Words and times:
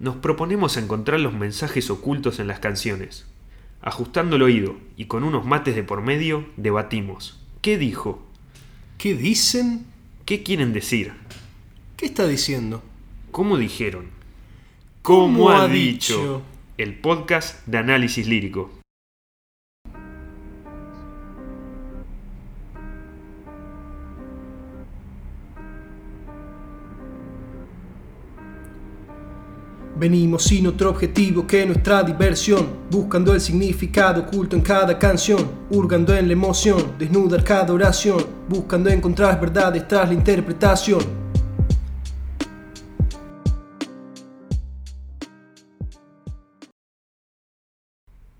Nos 0.00 0.16
proponemos 0.16 0.76
encontrar 0.76 1.18
los 1.18 1.32
mensajes 1.32 1.90
ocultos 1.90 2.38
en 2.38 2.46
las 2.46 2.60
canciones. 2.60 3.26
Ajustando 3.80 4.36
el 4.36 4.42
oído 4.42 4.76
y 4.96 5.06
con 5.06 5.24
unos 5.24 5.44
mates 5.44 5.74
de 5.74 5.82
por 5.82 6.02
medio, 6.02 6.46
debatimos. 6.56 7.40
¿Qué 7.62 7.78
dijo? 7.78 8.22
¿Qué 8.96 9.14
dicen? 9.14 9.86
¿Qué 10.24 10.42
quieren 10.42 10.72
decir? 10.72 11.14
¿Qué 11.96 12.06
está 12.06 12.28
diciendo? 12.28 12.82
¿Cómo 13.32 13.56
dijeron? 13.56 14.06
¿Cómo 15.02 15.50
ha 15.50 15.66
dicho? 15.66 16.42
El 16.76 16.94
podcast 16.94 17.66
de 17.66 17.78
análisis 17.78 18.28
lírico. 18.28 18.77
Venimos 29.98 30.44
sin 30.44 30.64
otro 30.68 30.90
objetivo 30.90 31.44
que 31.44 31.66
nuestra 31.66 32.04
diversión, 32.04 32.68
buscando 32.88 33.34
el 33.34 33.40
significado 33.40 34.22
oculto 34.22 34.54
en 34.54 34.62
cada 34.62 34.96
canción, 34.96 35.50
hurgando 35.70 36.14
en 36.14 36.28
la 36.28 36.34
emoción, 36.34 36.94
desnudar 36.96 37.42
cada 37.42 37.72
oración, 37.74 38.24
buscando 38.48 38.90
encontrar 38.90 39.40
verdades 39.40 39.88
tras 39.88 40.06
la 40.06 40.14
interpretación. 40.14 41.00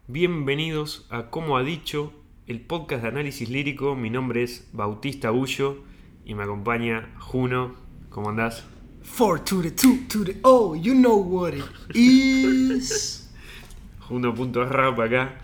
Bienvenidos 0.07 1.09
a 1.11 1.29
Como 1.29 1.57
ha 1.57 1.65
dicho, 1.65 2.13
el 2.47 2.61
podcast 2.61 3.03
de 3.03 3.09
análisis 3.09 3.51
lírico. 3.51 3.97
Mi 3.97 4.11
nombre 4.11 4.45
es 4.45 4.69
Bautista 4.73 5.31
Bullo 5.31 5.79
y 6.25 6.37
me 6.37 6.45
acompaña 6.45 7.17
Juno. 7.19 7.75
¿Cómo 8.11 8.29
andás? 8.29 8.78
4 9.09 9.45
to 9.45 9.63
the 9.63 9.71
2 9.71 10.07
to 10.09 10.25
the 10.25 10.37
O, 10.45 10.75
you 10.75 10.95
know 10.95 11.17
what 11.17 11.55
it 11.55 11.65
is. 11.95 13.29
Juno.rap 14.09 15.01
acá, 15.01 15.39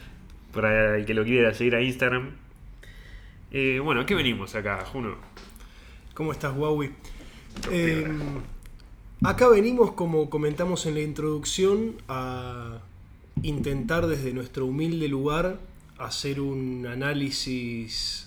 para 0.53 0.97
el 0.97 1.05
que 1.05 1.15
lo 1.15 1.25
quiera 1.25 1.53
seguir 1.55 1.75
a 1.75 1.83
Instagram. 1.83 2.31
Eh, 3.51 3.81
bueno, 3.83 4.03
¿a 4.03 4.07
qué 4.07 4.15
venimos 4.15 4.55
acá, 4.55 4.85
Juno? 4.85 5.17
¿Cómo 6.15 6.33
estás, 6.33 6.57
Huawei? 6.57 6.91
Eh, 7.71 8.07
acá 9.23 9.49
venimos, 9.49 9.93
como 9.93 10.31
comentamos 10.31 10.87
en 10.87 10.95
la 10.95 11.01
introducción, 11.01 11.97
a 12.09 12.79
intentar 13.43 14.07
desde 14.07 14.33
nuestro 14.33 14.67
humilde 14.67 15.09
lugar 15.09 15.59
hacer 15.99 16.41
un 16.41 16.87
análisis 16.87 18.24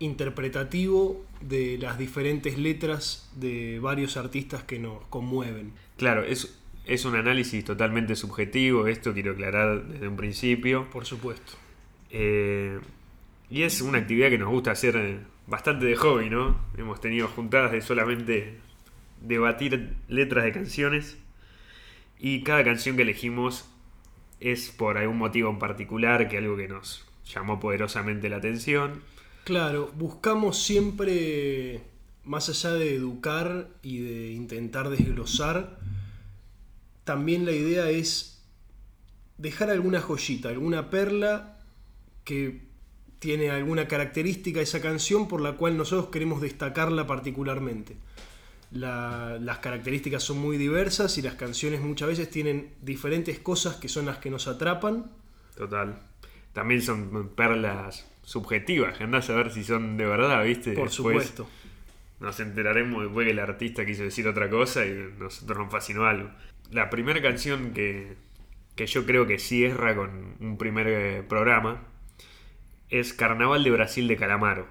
interpretativo 0.00 1.24
de 1.40 1.78
las 1.78 1.98
diferentes 1.98 2.58
letras 2.58 3.30
de 3.36 3.78
varios 3.80 4.16
artistas 4.16 4.64
que 4.64 4.78
nos 4.78 5.06
conmueven. 5.06 5.72
Claro, 5.96 6.24
es, 6.24 6.58
es 6.86 7.04
un 7.04 7.14
análisis 7.14 7.64
totalmente 7.64 8.16
subjetivo, 8.16 8.86
esto 8.86 9.12
quiero 9.12 9.32
aclarar 9.32 9.86
desde 9.86 10.08
un 10.08 10.16
principio. 10.16 10.90
Por 10.90 11.06
supuesto. 11.06 11.52
Eh, 12.10 12.80
y 13.48 13.62
es 13.62 13.80
una 13.80 13.98
actividad 13.98 14.30
que 14.30 14.38
nos 14.38 14.48
gusta 14.48 14.72
hacer 14.72 14.96
eh, 14.96 15.18
bastante 15.46 15.86
de 15.86 15.96
hobby, 15.96 16.30
¿no? 16.30 16.58
Hemos 16.76 17.00
tenido 17.00 17.28
juntadas 17.28 17.72
de 17.72 17.80
solamente 17.80 18.58
debatir 19.20 19.94
letras 20.08 20.44
de 20.44 20.52
canciones 20.52 21.18
y 22.18 22.42
cada 22.42 22.64
canción 22.64 22.96
que 22.96 23.02
elegimos 23.02 23.68
es 24.40 24.70
por 24.70 24.96
algún 24.96 25.18
motivo 25.18 25.50
en 25.50 25.58
particular, 25.58 26.28
que 26.28 26.38
algo 26.38 26.56
que 26.56 26.68
nos 26.68 27.06
llamó 27.26 27.60
poderosamente 27.60 28.28
la 28.28 28.36
atención. 28.36 29.02
Claro, 29.50 29.90
buscamos 29.96 30.62
siempre, 30.62 31.82
más 32.22 32.48
allá 32.48 32.72
de 32.74 32.94
educar 32.94 33.66
y 33.82 33.98
de 33.98 34.30
intentar 34.30 34.90
desglosar, 34.90 35.76
también 37.02 37.44
la 37.44 37.50
idea 37.50 37.90
es 37.90 38.44
dejar 39.38 39.70
alguna 39.70 40.00
joyita, 40.00 40.50
alguna 40.50 40.88
perla 40.88 41.58
que 42.22 42.60
tiene 43.18 43.50
alguna 43.50 43.88
característica 43.88 44.60
esa 44.60 44.80
canción 44.80 45.26
por 45.26 45.40
la 45.40 45.56
cual 45.56 45.76
nosotros 45.76 46.10
queremos 46.12 46.40
destacarla 46.40 47.08
particularmente. 47.08 47.96
La- 48.70 49.36
las 49.40 49.58
características 49.58 50.22
son 50.22 50.38
muy 50.38 50.58
diversas 50.58 51.18
y 51.18 51.22
las 51.22 51.34
canciones 51.34 51.80
muchas 51.80 52.06
veces 52.06 52.30
tienen 52.30 52.72
diferentes 52.82 53.40
cosas 53.40 53.74
que 53.74 53.88
son 53.88 54.06
las 54.06 54.18
que 54.18 54.30
nos 54.30 54.46
atrapan. 54.46 55.10
Total. 55.56 55.98
También 56.52 56.82
son 56.82 57.30
perlas 57.30 58.06
subjetivas, 58.30 58.96
que 58.96 59.02
andás 59.02 59.28
a 59.28 59.34
ver 59.34 59.50
si 59.50 59.64
son 59.64 59.96
de 59.96 60.06
verdad, 60.06 60.44
¿viste? 60.44 60.74
Por 60.74 60.84
Después 60.84 61.24
supuesto. 61.24 61.50
Nos 62.20 62.38
enteraremos 62.38 63.02
después 63.02 63.26
que 63.26 63.32
el 63.32 63.40
artista 63.40 63.84
quiso 63.84 64.04
decir 64.04 64.28
otra 64.28 64.48
cosa 64.48 64.86
y 64.86 64.92
nosotros 65.18 65.58
nos 65.58 65.72
fascinó 65.72 66.04
algo. 66.04 66.30
La 66.70 66.90
primera 66.90 67.20
canción 67.20 67.72
que, 67.72 68.14
que 68.76 68.86
yo 68.86 69.04
creo 69.04 69.26
que 69.26 69.40
cierra 69.40 69.96
con 69.96 70.36
un 70.38 70.58
primer 70.58 70.86
eh, 70.86 71.24
programa 71.28 71.82
es 72.88 73.14
Carnaval 73.14 73.64
de 73.64 73.72
Brasil 73.72 74.06
de 74.06 74.16
Calamaro. 74.16 74.68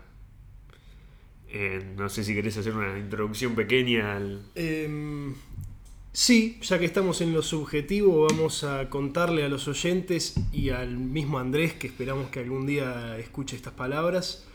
Eh, 1.49 1.83
no 1.97 2.07
sé 2.07 2.23
si 2.23 2.33
querés 2.33 2.55
hacer 2.55 2.73
una 2.73 2.97
introducción 2.97 3.55
pequeña 3.55 4.15
al... 4.15 4.41
Em, 4.55 5.35
sí, 6.11 6.57
ya 6.61 6.79
que 6.79 6.85
estamos 6.85 7.21
en 7.21 7.33
lo 7.33 7.41
subjetivo, 7.41 8.27
vamos 8.29 8.63
a 8.63 8.89
contarle 8.89 9.43
a 9.43 9.49
los 9.49 9.67
oyentes 9.67 10.35
y 10.51 10.69
al 10.69 10.97
mismo 10.97 11.39
Andrés, 11.39 11.73
que 11.73 11.87
esperamos 11.87 12.29
que 12.29 12.39
algún 12.39 12.65
día 12.65 13.17
escuche 13.17 13.55
estas 13.55 13.73
palabras. 13.73 14.45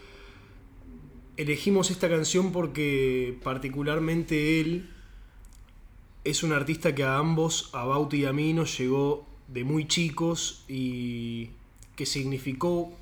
Elegimos 1.37 1.91
esta 1.91 2.09
canción 2.09 2.53
porque 2.53 3.39
particularmente 3.43 4.61
él 4.61 4.91
es 6.23 6.43
un 6.43 6.53
artista 6.53 6.95
que 6.95 7.05
a 7.05 7.19
ambos, 7.19 7.71
a 7.73 7.85
Bauti 7.85 8.19
y 8.19 8.25
a 8.25 8.33
mí, 8.33 8.53
nos 8.53 8.79
llegó 8.79 9.27
de 9.49 9.65
muy 9.65 9.87
chicos 9.87 10.65
y 10.69 11.51
que 11.97 12.07
significó, 12.07 12.93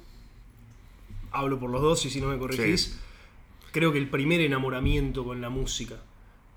hablo 1.30 1.58
por 1.60 1.70
los 1.70 1.80
dos 1.82 2.04
y 2.06 2.10
si 2.10 2.20
no 2.20 2.28
me 2.28 2.38
corregís, 2.38 2.80
Sí. 2.82 2.92
creo 3.70 3.92
que 3.92 3.98
el 3.98 4.08
primer 4.08 4.40
enamoramiento 4.40 5.24
con 5.24 5.40
la 5.40 5.50
música. 5.50 6.02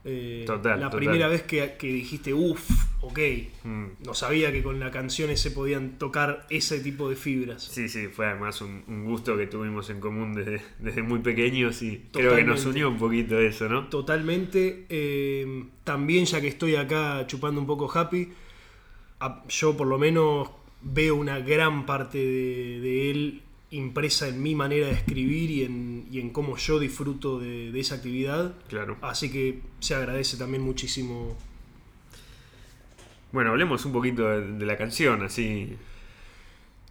Eh, 0.08 0.44
Total, 0.46 0.80
La 0.80 0.86
total. 0.92 1.00
primera 1.00 1.28
vez 1.28 1.42
que, 1.42 1.74
que 1.80 1.88
dijiste, 1.88 2.32
uff, 2.34 2.70
ok, 3.02 3.20
Mm. 3.64 3.86
no 4.06 4.14
sabía 4.14 4.52
que 4.52 4.62
con 4.62 4.80
las 4.80 4.92
canciones 4.92 5.42
se 5.42 5.50
podían 5.50 5.98
tocar 5.98 6.46
ese 6.52 6.80
tipo 6.80 7.10
de 7.10 7.16
fibras. 7.16 7.64
Sí, 7.64 7.90
sí, 7.90 8.08
fue 8.08 8.28
además 8.28 8.62
un, 8.62 8.84
un 8.88 9.06
gusto 9.06 9.36
que 9.36 9.48
tuvimos 9.48 9.90
en 9.90 10.00
común 10.00 10.34
desde, 10.36 10.62
desde 10.78 11.02
muy 11.02 11.20
pequeños 11.20 11.82
y 11.82 12.04
creo 12.14 12.36
que 12.36 12.44
nos 12.44 12.64
unió 12.68 12.88
un 12.90 12.98
poquito 13.00 13.40
eso, 13.40 13.68
¿no? 13.68 13.88
Totalmente. 13.88 14.86
eh, 14.90 15.64
también 15.84 16.26
ya 16.26 16.40
que 16.40 16.48
estoy 16.50 16.76
acá 16.76 17.26
chupando 17.28 17.60
un 17.60 17.66
poco 17.68 17.92
happy, 17.92 18.30
yo 19.50 19.76
por 19.78 19.88
lo 19.88 19.98
menos 19.98 20.50
veo 20.84 21.16
una 21.16 21.40
gran 21.40 21.86
parte 21.88 22.18
de, 22.20 22.80
de 22.80 23.12
él 23.12 23.42
impresa 23.76 24.28
en 24.28 24.42
mi 24.42 24.56
manera 24.56 24.88
de 24.88 24.94
escribir 24.94 25.52
y 25.52 25.64
en, 25.64 26.08
y 26.12 26.20
en 26.20 26.30
cómo 26.30 26.58
yo 26.58 26.80
disfruto 26.80 27.40
de, 27.40 27.72
de 27.72 27.80
esa 27.80 27.96
actividad. 27.96 28.56
Claro. 28.68 28.98
Así 29.02 29.32
que 29.32 29.62
se 29.80 29.96
agradece 29.96 30.38
también 30.38 30.64
muchísimo. 30.64 31.38
Bueno, 33.32 33.52
hablemos 33.52 33.86
un 33.86 33.92
poquito 33.92 34.28
de, 34.30 34.54
de 34.54 34.66
la 34.66 34.78
canción, 34.78 35.24
así. 35.24 35.76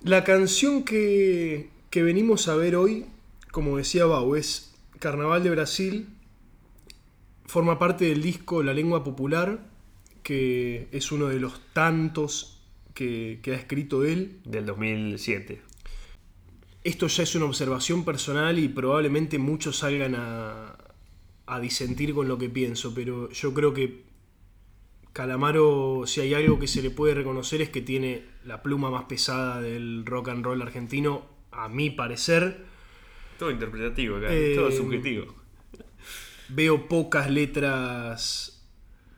La 0.02 0.24
canción 0.24 0.84
que, 0.84 1.70
que 1.90 2.02
venimos 2.02 2.48
a 2.48 2.56
ver 2.56 2.76
hoy, 2.76 3.06
como 3.50 3.78
decía 3.78 4.04
Bau, 4.04 4.36
es 4.36 4.74
Carnaval 4.98 5.42
de 5.42 5.50
Brasil. 5.50 6.08
Forma 7.46 7.78
parte 7.78 8.06
del 8.06 8.22
disco 8.22 8.62
La 8.62 8.74
Lengua 8.74 9.02
Popular, 9.04 9.66
que 10.22 10.88
es 10.92 11.12
uno 11.12 11.26
de 11.26 11.40
los 11.40 11.60
tantos 11.72 12.62
que, 12.92 13.40
que 13.42 13.52
ha 13.52 13.56
escrito 13.56 14.04
él. 14.04 14.40
del 14.44 14.66
2007. 14.66 15.62
Esto 16.84 17.06
ya 17.06 17.22
es 17.22 17.34
una 17.34 17.46
observación 17.46 18.04
personal 18.04 18.58
y 18.58 18.68
probablemente 18.68 19.38
muchos 19.38 19.78
salgan 19.78 20.14
a, 20.14 20.76
a 21.46 21.60
disentir 21.60 22.14
con 22.14 22.28
lo 22.28 22.38
que 22.38 22.48
pienso, 22.48 22.94
pero 22.94 23.30
yo 23.30 23.54
creo 23.54 23.72
que 23.72 24.04
Calamaro, 25.14 26.02
si 26.06 26.20
hay 26.20 26.34
algo 26.34 26.58
que 26.58 26.66
se 26.66 26.82
le 26.82 26.90
puede 26.90 27.14
reconocer 27.14 27.62
es 27.62 27.70
que 27.70 27.80
tiene 27.80 28.24
la 28.44 28.62
pluma 28.62 28.90
más 28.90 29.04
pesada 29.04 29.60
del 29.60 30.04
rock 30.04 30.28
and 30.28 30.44
roll 30.44 30.60
argentino, 30.60 31.26
a 31.52 31.68
mi 31.68 31.90
parecer. 31.90 32.64
Todo 33.38 33.50
interpretativo 33.52 34.16
acá, 34.16 34.26
Eh, 34.30 34.54
todo 34.56 34.72
subjetivo. 34.72 35.32
Veo 36.48 36.88
pocas 36.88 37.30
letras, 37.30 38.66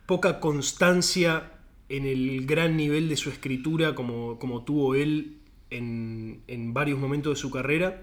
poca 0.05 0.39
constancia 0.39 1.55
en 1.89 2.05
el 2.05 2.47
gran 2.47 2.77
nivel 2.77 3.09
de 3.09 3.17
su 3.17 3.31
escritura 3.31 3.95
como, 3.95 4.39
como 4.39 4.65
tuvo 4.65 4.95
él 4.95 5.36
en, 5.71 6.73
varios 6.73 6.99
momentos 6.99 7.35
de 7.35 7.41
su 7.41 7.51
carrera. 7.51 8.03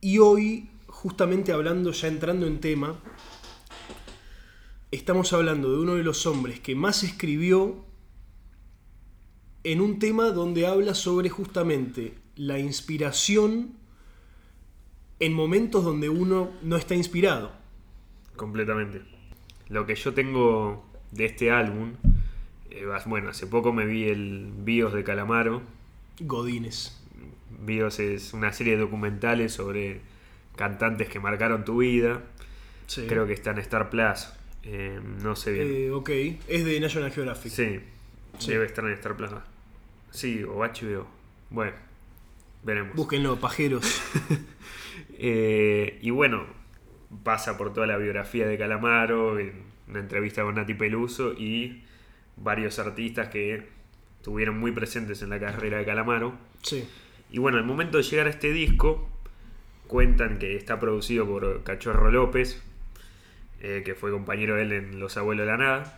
Y 0.00 0.18
hoy, 0.18 0.68
justamente 0.86 1.52
hablando, 1.52 1.92
ya 1.92 2.08
entrando 2.08 2.46
en 2.46 2.60
tema, 2.60 2.98
estamos 4.90 5.32
hablando 5.32 5.70
de 5.70 5.78
uno 5.78 5.94
de 5.94 6.02
los 6.02 6.26
hombres 6.26 6.60
que 6.60 6.74
más 6.74 7.02
escribió 7.02 7.84
en 9.64 9.80
un 9.80 9.98
tema 9.98 10.30
donde 10.30 10.66
habla 10.66 10.94
sobre 10.94 11.28
justamente 11.28 12.14
la 12.36 12.58
inspiración 12.58 13.76
en 15.20 15.32
momentos 15.32 15.84
donde 15.84 16.08
uno 16.08 16.50
no 16.62 16.76
está 16.76 16.96
inspirado. 16.96 17.52
Completamente. 18.34 19.02
Lo 19.68 19.86
que 19.86 19.94
yo 19.94 20.14
tengo 20.14 20.84
de 21.12 21.26
este 21.26 21.50
álbum 21.50 21.92
Eh, 22.70 22.86
bueno, 23.06 23.28
hace 23.28 23.46
poco 23.46 23.70
me 23.72 23.84
vi 23.84 24.04
el 24.04 24.50
BIOS 24.64 24.94
de 24.94 25.04
Calamaro. 25.04 25.60
Godines. 26.20 26.98
BIOS 27.60 28.00
es 28.00 28.32
una 28.32 28.52
serie 28.52 28.74
de 28.74 28.80
documentales 28.80 29.52
sobre 29.52 30.00
cantantes 30.56 31.08
que 31.08 31.20
marcaron 31.20 31.64
tu 31.64 31.78
vida. 31.78 32.22
Sí. 32.86 33.06
Creo 33.08 33.26
que 33.26 33.32
está 33.32 33.50
en 33.50 33.58
Star 33.58 33.90
Plus. 33.90 34.28
Eh, 34.64 35.00
no 35.22 35.36
sé 35.36 35.52
bien. 35.52 35.68
Eh, 35.70 35.90
ok, 35.90 36.10
es 36.48 36.64
de 36.64 36.80
National 36.80 37.10
Geographic. 37.10 37.52
sí, 37.52 37.80
sí. 38.38 38.50
debe 38.50 38.66
estar 38.66 38.84
en 38.84 38.92
Star 38.92 39.16
Plus. 39.16 39.30
Sí, 40.10 40.42
o 40.44 40.58
HBO. 40.58 41.06
Bueno, 41.50 41.72
veremos. 42.62 42.94
Búsquenlo, 42.94 43.38
pajeros. 43.40 44.02
Eh, 45.24 46.00
y 46.02 46.10
bueno, 46.10 46.44
pasa 47.22 47.56
por 47.56 47.72
toda 47.72 47.86
la 47.86 47.96
biografía 47.96 48.46
de 48.46 48.58
Calamaro, 48.58 49.38
en 49.38 49.52
una 49.88 50.00
entrevista 50.00 50.42
con 50.42 50.56
Nati 50.56 50.74
Peluso 50.74 51.32
y 51.34 51.84
varios 52.36 52.80
artistas 52.80 53.28
que 53.28 53.68
estuvieron 54.22 54.56
muy 54.56 54.70
presentes 54.70 55.20
en 55.22 55.30
la 55.30 55.40
carrera 55.40 55.78
de 55.78 55.84
Calamaro. 55.84 56.32
Sí. 56.62 56.88
Y 57.32 57.38
bueno, 57.38 57.58
al 57.58 57.64
momento 57.64 57.96
de 57.98 58.04
llegar 58.04 58.28
a 58.28 58.30
este 58.30 58.52
disco, 58.52 59.10
cuentan 59.88 60.38
que 60.38 60.54
está 60.54 60.78
producido 60.78 61.26
por 61.26 61.64
Cachorro 61.64 62.08
López, 62.12 62.62
eh, 63.60 63.82
que 63.84 63.96
fue 63.96 64.12
compañero 64.12 64.54
de 64.54 64.62
él 64.62 64.72
en 64.74 65.00
Los 65.00 65.16
Abuelos 65.16 65.44
de 65.44 65.50
la 65.50 65.58
Nada. 65.58 65.96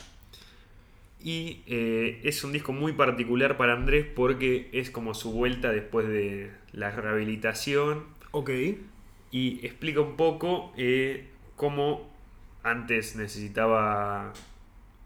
Y 1.23 1.61
eh, 1.67 2.23
es 2.25 2.43
un 2.45 2.53
disco 2.53 2.73
muy 2.73 2.95
particular 2.95 3.59
para 3.59 3.75
Andrés 3.75 4.07
porque 4.17 4.71
es 4.73 4.91
como 4.91 5.13
su 5.13 5.31
vuelta 5.33 5.71
después 5.71 6.09
de 6.09 6.51
la 6.73 6.93
rehabilitación 6.93 8.05
Ok. 8.31 8.49
y 9.31 9.67
explica 9.67 10.01
un 10.01 10.17
poco 10.17 10.73
eh, 10.79 11.29
cómo 11.57 12.11
antes 12.63 13.17
necesitaba 13.17 14.33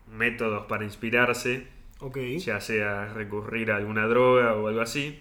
métodos 0.08 0.66
para 0.66 0.84
inspirarse, 0.84 1.66
Ok. 2.00 2.18
ya 2.38 2.60
sea 2.60 3.12
recurrir 3.12 3.70
a 3.72 3.76
alguna 3.76 4.06
droga 4.06 4.54
o 4.54 4.68
algo 4.68 4.80
así. 4.80 5.20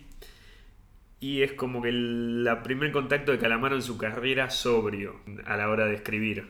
Y 1.20 1.42
es 1.42 1.54
como 1.54 1.82
que 1.82 1.90
el 1.90 2.44
la 2.44 2.62
primer 2.62 2.92
contacto 2.92 3.32
de 3.32 3.40
Calamaro 3.40 3.76
en 3.76 3.82
su 3.82 3.98
carrera 3.98 4.50
sobrio 4.52 5.16
a 5.46 5.58
la 5.58 5.70
hora 5.70 5.86
de 5.86 5.96
escribir. 5.96 6.48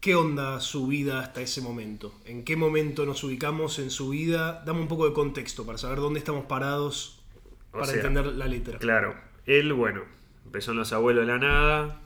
¿Qué 0.00 0.16
onda 0.16 0.60
su 0.60 0.86
vida 0.88 1.20
hasta 1.20 1.40
ese 1.40 1.62
momento? 1.62 2.12
¿En 2.26 2.44
qué 2.44 2.56
momento 2.56 3.06
nos 3.06 3.24
ubicamos 3.24 3.78
en 3.78 3.90
su 3.90 4.10
vida? 4.10 4.62
Dame 4.66 4.80
un 4.80 4.88
poco 4.88 5.08
de 5.08 5.14
contexto 5.14 5.64
para 5.64 5.78
saber 5.78 5.98
dónde 5.98 6.18
estamos 6.18 6.44
parados 6.44 7.22
O 7.70 7.78
para 7.78 7.86
sea, 7.86 7.96
entender 7.96 8.26
la 8.26 8.46
letra. 8.46 8.78
Claro, 8.78 9.14
él, 9.46 9.72
bueno, 9.72 10.02
empezó 10.44 10.72
en 10.72 10.78
Los 10.78 10.92
Abuelos 10.92 11.26
de 11.26 11.32
la 11.32 11.38
Nada, 11.38 12.00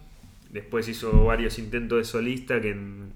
después 0.51 0.87
hizo 0.89 1.25
varios 1.25 1.59
intentos 1.59 1.99
de 1.99 2.05
solista 2.05 2.61
que 2.61 2.71
en, 2.71 3.13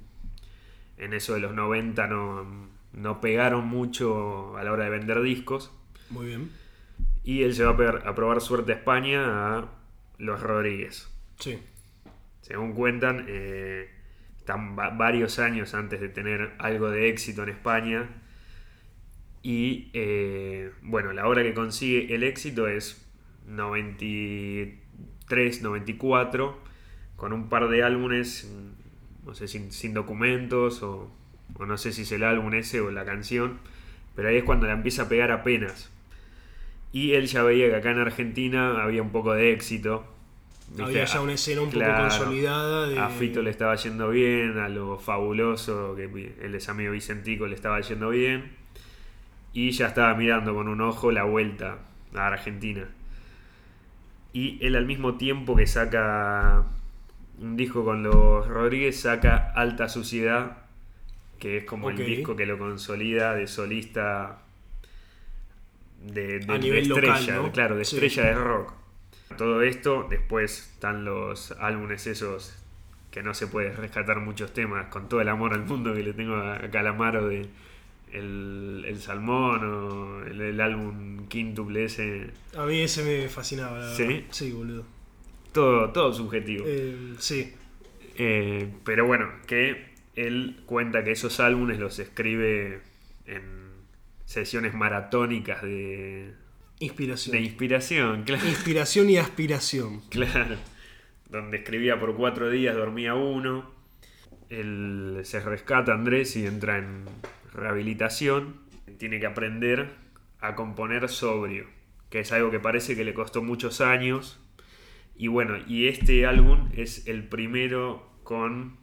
en 0.99 1.13
eso 1.13 1.35
de 1.35 1.41
los 1.41 1.55
90 1.55 2.07
no, 2.09 2.72
no 2.93 3.21
pegaron 3.21 3.67
mucho 3.69 4.57
a 4.57 4.65
la 4.65 4.73
hora 4.73 4.85
de 4.85 4.91
vender 4.91 5.23
discos. 5.23 5.73
Muy 6.11 6.27
bien. 6.27 6.51
Y 7.25 7.43
él 7.43 7.55
se 7.55 7.65
va 7.65 7.73
a, 7.73 7.77
pegar- 7.77 8.03
a 8.07 8.15
probar 8.15 8.41
suerte 8.41 8.73
a 8.73 8.77
España 8.77 9.57
a 9.59 9.69
Los 10.19 10.41
Rodríguez. 10.43 11.09
Sí. 11.39 11.59
Según 12.43 12.73
cuentan, 12.75 13.25
eh, 13.29 13.89
están 14.39 14.77
va- 14.79 14.91
varios 14.91 15.39
años 15.39 15.75
antes 15.75 16.01
de 16.01 16.09
tener 16.09 16.53
algo 16.59 16.91
de 16.91 17.09
éxito 17.09 17.43
en 17.45 17.49
España. 17.51 18.09
Y 19.43 19.91
eh, 19.95 20.73
bueno, 20.83 21.13
la 21.13 21.27
hora 21.29 21.43
que 21.43 21.55
consigue 21.55 22.15
el 22.15 22.23
éxito 22.25 22.67
es 22.69 23.05
93, 23.47 25.63
94, 25.63 26.59
con 27.17 27.33
un 27.33 27.49
par 27.49 27.69
de 27.69 27.83
álbumes, 27.83 28.51
no 29.25 29.35
sé, 29.35 29.49
sin, 29.49 29.73
sin 29.73 29.95
documentos, 29.95 30.83
o, 30.83 31.11
o 31.59 31.67
no 31.67 31.77
sé 31.79 31.93
si 31.93 32.03
es 32.03 32.13
el 32.13 32.25
álbum 32.25 32.53
ese 32.55 32.81
o 32.81 32.91
la 32.91 33.05
canción, 33.05 33.59
pero 34.15 34.29
ahí 34.29 34.37
es 34.37 34.45
cuando 34.45 34.67
la 34.67 34.73
empieza 34.73 35.03
a 35.03 35.09
pegar 35.09 35.31
apenas. 35.31 35.91
Y 36.93 37.13
él 37.13 37.27
ya 37.27 37.43
veía 37.43 37.69
que 37.69 37.77
acá 37.77 37.91
en 37.91 37.99
Argentina 37.99 38.83
había 38.83 39.03
un 39.03 39.11
poco 39.11 39.33
de 39.33 39.53
éxito. 39.53 40.05
¿viste? 40.69 40.83
Había 40.83 41.05
ya 41.05 41.21
una 41.21 41.33
escena 41.33 41.63
un 41.63 41.71
poco 41.71 41.85
consolidada 41.85 42.87
de... 42.89 42.99
A 42.99 43.09
Fito 43.09 43.41
le 43.41 43.51
estaba 43.51 43.75
yendo 43.77 44.11
bien, 44.11 44.59
a 44.59 44.69
lo 44.69 44.99
fabuloso, 44.99 45.97
que 45.97 46.05
él 46.43 46.55
es 46.55 46.69
amigo 46.69 46.93
Vicentico, 46.93 47.47
le 47.47 47.55
estaba 47.55 47.81
yendo 47.81 48.11
bien. 48.11 48.53
Y 49.55 49.71
ya 49.71 49.87
estaba 49.89 50.15
mirando 50.15 50.55
con 50.55 50.69
un 50.69 50.81
ojo 50.83 51.13
la 51.13 51.25
vuelta 51.25 51.79
a 52.15 52.27
Argentina. 52.27 52.89
Y 54.35 54.59
él 54.65 54.77
al 54.77 54.87
mismo 54.87 55.17
tiempo 55.17 55.57
que 55.57 55.67
saca 55.67 56.65
un 57.39 57.57
disco 57.57 57.85
con 57.85 58.03
los 58.03 58.47
Rodríguez, 58.47 59.01
saca 59.01 59.53
Alta 59.55 59.89
Suciedad, 59.89 60.62
que 61.43 61.57
es 61.57 61.65
como 61.65 61.91
el 61.91 61.97
disco 61.97 62.37
que 62.37 62.47
lo 62.47 62.57
consolida 62.57 63.35
de 63.35 63.49
solista 63.49 64.39
de, 66.01 66.39
de- 66.39 66.53
A 66.53 66.59
de 66.59 66.85
local, 66.85 67.05
estrella, 67.17 67.43
¿no? 67.43 67.51
claro, 67.53 67.77
de 67.77 67.85
Sí. 67.85 67.97
estrella 67.97 68.25
de 68.29 68.35
rock. 68.35 68.73
Todo 69.37 69.63
esto, 69.63 70.07
después 70.09 70.71
están 70.75 71.05
los 71.05 71.51
álbumes 71.59 72.07
esos 72.07 72.57
que 73.11 73.25
no 73.25 73.35
se 73.35 73.49
puede 73.49 73.73
rescatar 73.73 74.21
muchos 74.21 74.53
temas, 74.55 74.87
con 74.87 75.09
todo 75.09 75.21
el 75.21 75.29
amor 75.29 75.53
al 75.53 75.65
mundo 75.65 75.93
que 75.95 76.05
le 76.05 76.13
tengo 76.13 76.37
a 76.37 76.57
a 76.65 76.71
Calamaro 76.71 77.27
de 77.27 77.49
el, 78.13 78.85
el 78.87 79.01
Salmón 79.01 79.65
o 79.65 80.25
el, 80.27 80.41
el 80.41 80.61
álbum 80.61 81.27
quíntuple 81.29 81.85
ese, 81.87 82.31
A 82.57 82.67
mí 82.67 82.81
ese 82.83 83.03
me 83.03 83.29
fascinaba, 83.29 83.79
la 83.81 83.95
¿Sí? 83.95 84.05
verdad. 84.07 84.23
Sí, 84.31 84.53
boludo. 84.53 84.85
todo, 85.53 85.91
todo 85.91 86.13
subjetivo. 86.13 86.65
Eh, 86.69 87.15
sí. 87.19 87.53
Eh, 88.17 88.69
pero 88.85 89.07
bueno, 89.07 89.29
que 89.47 89.92
él 90.15 90.63
cuenta 90.67 91.05
que 91.05 91.13
esos 91.13 91.41
álbumes 91.41 91.79
los 91.79 91.99
escribe 91.99 92.81
en 93.27 93.73
sesiones 94.25 94.75
maratónicas 94.75 95.63
de, 95.63 96.35
Inspiración. 96.79 97.37
de 97.37 97.43
inspiración, 97.43 98.23
claro. 98.25 98.47
Inspiración 98.47 99.11
y 99.11 99.17
aspiración. 99.19 100.01
Claro. 100.11 100.57
Donde 101.31 101.59
escribía 101.59 101.99
por 101.99 102.17
cuatro 102.17 102.51
días, 102.51 102.77
dormía 102.77 103.15
uno. 103.15 103.71
Él 104.51 105.21
se 105.25 105.41
rescata 105.41 105.95
Andrés 105.95 106.37
y 106.37 106.45
entra 106.45 106.79
en 106.79 107.05
rehabilitación. 107.55 108.61
Tiene 108.99 109.19
que 109.19 109.27
aprender 109.27 109.91
a 110.41 110.55
componer 110.55 111.09
sobrio, 111.09 111.67
que 112.11 112.21
es 112.21 112.33
algo 112.33 112.51
que 112.51 112.61
parece 112.61 112.97
que 112.97 113.05
le 113.05 113.15
costó 113.15 113.43
muchos 113.43 113.81
años. 113.81 114.41
Y 115.17 115.29
bueno, 115.29 115.57
y 115.67 115.87
este 115.87 116.27
álbum 116.27 116.69
es 116.75 117.07
el 117.07 117.29
primero 117.29 118.11
con 118.25 118.82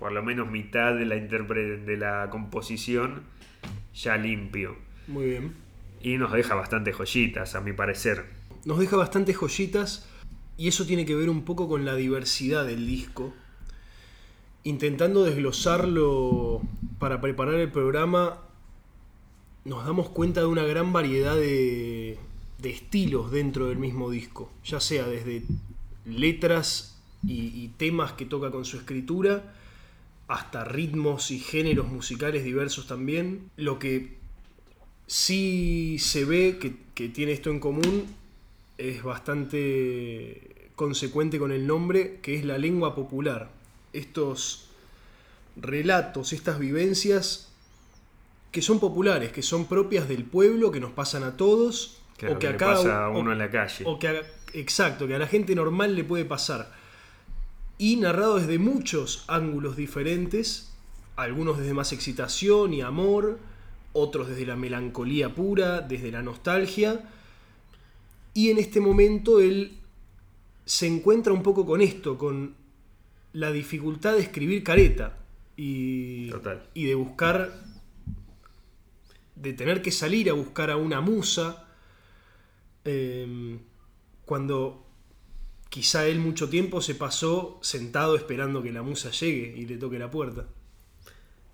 por 0.00 0.12
lo 0.12 0.22
menos 0.22 0.50
mitad 0.50 0.94
de 0.94 1.04
la, 1.04 1.16
de 1.16 1.96
la 1.98 2.30
composición 2.30 3.20
ya 3.94 4.16
limpio. 4.16 4.76
Muy 5.06 5.26
bien. 5.26 5.52
Y 6.00 6.16
nos 6.16 6.32
deja 6.32 6.54
bastantes 6.54 6.96
joyitas, 6.96 7.54
a 7.54 7.60
mi 7.60 7.74
parecer. 7.74 8.24
Nos 8.64 8.78
deja 8.78 8.96
bastantes 8.96 9.36
joyitas 9.36 10.08
y 10.56 10.68
eso 10.68 10.86
tiene 10.86 11.04
que 11.04 11.14
ver 11.14 11.28
un 11.28 11.44
poco 11.44 11.68
con 11.68 11.84
la 11.84 11.96
diversidad 11.96 12.64
del 12.64 12.86
disco. 12.86 13.34
Intentando 14.64 15.22
desglosarlo 15.22 16.62
para 16.98 17.20
preparar 17.20 17.56
el 17.56 17.70
programa, 17.70 18.38
nos 19.66 19.84
damos 19.84 20.08
cuenta 20.08 20.40
de 20.40 20.46
una 20.46 20.64
gran 20.64 20.94
variedad 20.94 21.34
de, 21.34 22.18
de 22.56 22.70
estilos 22.70 23.30
dentro 23.30 23.68
del 23.68 23.76
mismo 23.76 24.10
disco, 24.10 24.50
ya 24.64 24.80
sea 24.80 25.06
desde 25.06 25.42
letras 26.06 26.98
y, 27.22 27.48
y 27.48 27.68
temas 27.76 28.12
que 28.12 28.24
toca 28.24 28.50
con 28.50 28.64
su 28.64 28.78
escritura, 28.78 29.59
hasta 30.30 30.64
ritmos 30.64 31.30
y 31.32 31.40
géneros 31.40 31.88
musicales 31.88 32.44
diversos 32.44 32.86
también. 32.86 33.50
Lo 33.56 33.78
que 33.80 34.16
sí 35.06 35.96
se 35.98 36.24
ve 36.24 36.58
que, 36.60 36.76
que 36.94 37.08
tiene 37.08 37.32
esto 37.32 37.50
en 37.50 37.58
común 37.60 38.06
es 38.78 39.02
bastante 39.02 40.70
consecuente 40.76 41.38
con 41.38 41.50
el 41.52 41.66
nombre, 41.66 42.20
que 42.22 42.36
es 42.36 42.44
la 42.44 42.58
lengua 42.58 42.94
popular. 42.94 43.50
Estos 43.92 44.68
relatos, 45.56 46.32
estas 46.32 46.58
vivencias 46.58 47.52
que 48.52 48.62
son 48.62 48.80
populares, 48.80 49.32
que 49.32 49.42
son 49.42 49.66
propias 49.66 50.08
del 50.08 50.24
pueblo, 50.24 50.70
que 50.70 50.80
nos 50.80 50.92
pasan 50.92 51.22
a 51.24 51.36
todos, 51.36 51.98
Claro, 52.16 52.34
o 52.36 52.38
que 52.38 52.42
que 52.42 52.48
a 52.48 52.52
le 52.52 52.56
cada 52.56 52.74
pasa 52.76 53.04
a 53.04 53.10
o- 53.10 53.18
uno 53.18 53.32
en 53.32 53.38
la 53.38 53.50
calle. 53.50 53.84
o 53.86 53.98
que 53.98 54.08
a- 54.08 54.22
exacto, 54.54 55.06
que 55.06 55.14
a 55.14 55.18
la 55.18 55.26
gente 55.26 55.54
normal 55.54 55.94
le 55.96 56.04
puede 56.04 56.24
pasar. 56.24 56.72
Y 57.80 57.96
narrado 57.96 58.38
desde 58.38 58.58
muchos 58.58 59.24
ángulos 59.26 59.74
diferentes, 59.74 60.70
algunos 61.16 61.56
desde 61.56 61.72
más 61.72 61.94
excitación 61.94 62.74
y 62.74 62.82
amor, 62.82 63.38
otros 63.94 64.28
desde 64.28 64.44
la 64.44 64.54
melancolía 64.54 65.34
pura, 65.34 65.80
desde 65.80 66.12
la 66.12 66.22
nostalgia. 66.22 67.08
Y 68.34 68.50
en 68.50 68.58
este 68.58 68.80
momento 68.80 69.40
él 69.40 69.78
se 70.66 70.88
encuentra 70.88 71.32
un 71.32 71.42
poco 71.42 71.64
con 71.64 71.80
esto, 71.80 72.18
con 72.18 72.54
la 73.32 73.50
dificultad 73.50 74.12
de 74.12 74.20
escribir 74.20 74.62
careta 74.62 75.16
y, 75.56 76.28
Total. 76.28 76.68
y 76.74 76.84
de 76.84 76.94
buscar, 76.96 77.64
de 79.36 79.54
tener 79.54 79.80
que 79.80 79.90
salir 79.90 80.28
a 80.28 80.34
buscar 80.34 80.70
a 80.70 80.76
una 80.76 81.00
musa, 81.00 81.66
eh, 82.84 83.58
cuando 84.26 84.89
quizá 85.70 86.06
él 86.06 86.18
mucho 86.18 86.50
tiempo 86.50 86.82
se 86.82 86.94
pasó 86.94 87.58
sentado 87.62 88.16
esperando 88.16 88.62
que 88.62 88.72
la 88.72 88.82
musa 88.82 89.10
llegue 89.10 89.54
y 89.56 89.66
le 89.66 89.78
toque 89.78 89.98
la 89.98 90.10
puerta. 90.10 90.46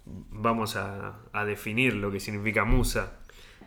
vamos 0.05 0.77
a, 0.77 1.21
a 1.33 1.45
definir 1.45 1.95
lo 1.95 2.11
que 2.11 2.19
significa 2.19 2.65
musa. 2.65 3.21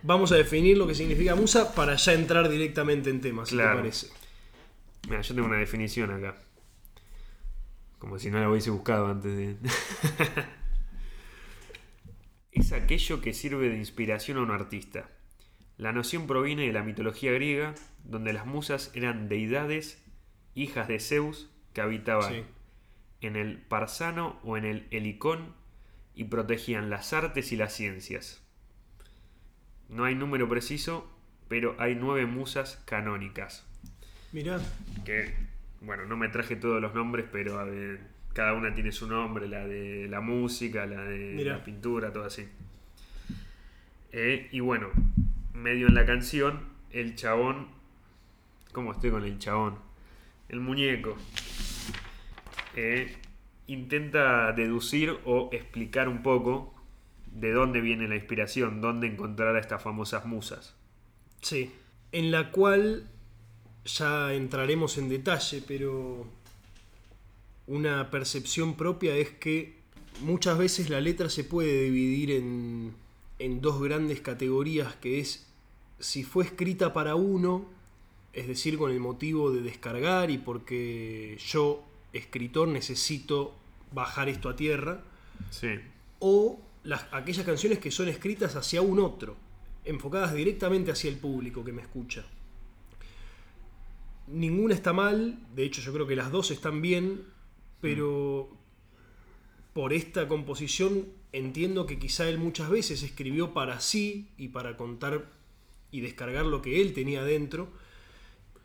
Vamos 0.03 0.32
a 0.32 0.36
definir 0.36 0.77
lo 0.77 0.88
que 0.88 0.96
significa 0.96 1.36
musa 1.36 1.74
para 1.75 1.96
ya 1.96 2.13
entrar 2.13 2.50
directamente 2.50 3.10
en 3.10 3.22
temas, 3.22 3.50
si 3.50 3.58
te 3.58 3.63
parece. 3.63 4.08
Mira, 5.08 5.22
yo 5.22 5.36
tengo 5.36 5.48
una 5.48 5.58
definición 5.58 6.12
acá. 6.12 6.36
Como 8.00 8.18
si 8.18 8.32
no 8.32 8.39
la 8.39 8.50
hubiese 8.50 8.70
buscado 8.70 9.08
antes 9.08 9.36
de. 9.36 9.58
es 12.53 12.72
aquello 12.72 13.22
que 13.22 13.34
sirve 13.34 13.70
de 13.70 13.77
inspiración 13.77 14.38
a 14.38 14.41
un 14.41 14.51
artista. 14.51 15.10
La 15.77 15.91
noción 15.91 16.27
proviene 16.27 16.68
de 16.68 16.74
la 16.74 16.84
mitología 16.84 17.32
griega, 17.32 17.75
donde 18.03 18.34
las 18.34 18.46
musas 18.46 18.91
eran 18.94 19.27
deidades, 19.27 20.01
hijas 20.62 20.88
de 20.88 21.00
Zeus, 21.00 21.50
que 21.74 21.82
habitaban 21.82 22.32
Sí. 22.34 22.44
en 23.22 23.36
el 23.36 23.58
Parsano 23.58 24.39
o 24.44 24.58
en 24.58 24.66
el 24.66 24.88
Helicón 24.92 25.54
y 26.16 26.25
protegían 26.25 26.89
las 26.89 27.13
artes 27.13 27.51
y 27.51 27.56
las 27.56 27.74
ciencias. 27.74 28.44
No 29.89 30.04
hay 30.06 30.16
número 30.16 30.48
preciso, 30.50 31.10
pero 31.48 31.75
hay 31.80 31.96
nueve 31.96 32.25
musas 32.28 32.82
canónicas 32.86 33.66
Mirá, 34.32 34.60
que 35.06 35.34
bueno, 35.82 36.06
no 36.06 36.16
me 36.18 36.30
traje 36.30 36.56
todos 36.56 36.80
los 36.82 36.94
nombres, 36.94 37.25
pero 37.32 37.60
a 37.60 37.63
ver, 37.63 38.00
cada 38.34 38.54
una 38.54 38.74
tiene 38.75 38.92
su 38.92 39.08
nombre, 39.08 39.48
la 39.48 39.66
de 39.66 40.08
la 40.08 40.22
música, 40.22 40.86
la 40.86 41.01
de 41.04 41.34
Mirá. 41.36 41.58
la 41.58 41.63
pintura, 41.63 42.12
todo 42.13 42.25
así. 42.25 42.48
Eh, 44.12 44.48
y 44.51 44.60
bueno, 44.60 44.89
medio 45.54 45.88
en 45.88 45.96
la 45.96 46.06
canción, 46.06 46.62
el 46.92 47.16
chabón, 47.16 47.68
¿cómo 48.72 48.92
estoy 48.92 49.12
con 49.12 49.24
el 49.24 49.38
chabón? 49.39 49.80
El 50.50 50.60
muñeco. 50.60 51.15
eh, 52.75 53.15
intenta 53.68 54.51
deducir 54.53 55.18
o 55.25 55.50
explicar 55.51 56.08
un 56.10 56.24
poco 56.24 56.74
de 57.27 57.51
dónde 57.51 57.82
viene 57.82 58.08
la 58.08 58.15
inspiración, 58.15 58.82
dónde 58.82 59.08
encontrar 59.08 59.56
a 59.56 59.60
estas 59.60 59.82
famosas 59.82 60.25
musas. 60.25 60.75
sí. 61.41 61.72
En 62.12 62.32
la 62.32 62.50
cual 62.51 63.08
ya 63.86 64.34
entraremos 64.34 64.98
en 64.98 65.10
detalle, 65.10 65.63
pero 65.68 66.25
una 67.68 68.10
percepción 68.10 68.75
propia 68.75 69.15
es 69.15 69.29
que 69.29 69.75
muchas 70.22 70.58
veces 70.58 70.89
la 70.89 71.01
letra 71.01 71.29
se 71.29 71.44
puede 71.44 71.84
dividir 71.84 72.32
en, 72.32 72.96
en 73.38 73.62
dos 73.62 73.79
grandes 73.79 74.22
categorías, 74.22 74.96
que 74.96 75.20
es 75.20 75.48
si 76.00 76.24
fue 76.24 76.46
escrita 76.46 76.94
para 76.94 77.13
uno, 77.13 77.70
es 78.34 78.48
decir, 78.48 78.78
con 78.78 78.92
el 78.92 79.00
motivo 79.00 79.52
de 79.52 79.62
descargar 79.62 80.32
y 80.32 80.38
porque 80.38 81.38
yo, 81.40 81.84
escritor, 82.14 82.68
necesito 82.68 83.56
bajar 83.92 84.30
esto 84.30 84.50
a 84.50 84.56
tierra, 84.56 85.04
Sí, 85.52 85.70
o 86.20 86.60
las, 86.84 87.06
aquellas 87.12 87.46
canciones 87.46 87.80
que 87.80 87.92
son 87.92 88.10
escritas 88.10 88.56
hacia 88.56 88.82
un 88.82 89.00
otro, 89.00 89.38
enfocadas 89.86 90.34
directamente 90.34 90.92
hacia 90.92 91.10
el 91.10 91.18
público 91.18 91.64
que 91.64 91.72
me 91.72 91.82
escucha. 91.82 92.26
Ninguna 94.28 94.76
está 94.76 94.94
mal, 94.94 95.40
de 95.56 95.64
hecho 95.64 95.82
yo 95.82 95.92
creo 95.94 96.06
que 96.06 96.16
las 96.16 96.32
dos 96.32 96.52
están 96.52 96.82
bien, 96.82 97.24
pero 97.82 98.50
por 99.74 99.94
esta 99.94 100.28
composición 100.28 101.08
entiendo 101.32 101.86
que 101.86 102.00
quizá 102.00 102.28
él 102.28 102.38
muchas 102.38 102.70
veces 102.70 103.02
escribió 103.04 103.54
para 103.54 103.80
sí 103.80 104.28
y 104.38 104.50
para 104.50 104.78
contar 104.78 105.32
y 105.92 106.02
descargar 106.02 106.46
lo 106.46 106.62
que 106.62 106.82
él 106.82 106.94
tenía 106.94 107.24
dentro. 107.24 107.70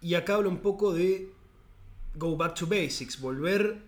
Y 0.04 0.14
acá 0.16 0.34
habla 0.34 0.50
un 0.50 0.58
poco 0.58 0.92
de 0.92 1.30
go 2.14 2.36
back 2.36 2.54
to 2.54 2.66
basics, 2.66 3.18
volver 3.20 3.78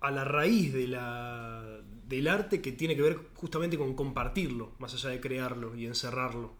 a 0.00 0.10
la 0.10 0.24
raíz 0.24 0.72
de 0.72 0.88
la, 0.88 1.80
del 2.08 2.26
arte 2.26 2.60
que 2.60 2.72
tiene 2.72 2.96
que 2.96 3.02
ver 3.02 3.18
justamente 3.34 3.78
con 3.78 3.94
compartirlo, 3.94 4.72
más 4.80 4.94
allá 4.94 5.10
de 5.10 5.20
crearlo 5.20 5.76
y 5.76 5.86
encerrarlo. 5.86 6.56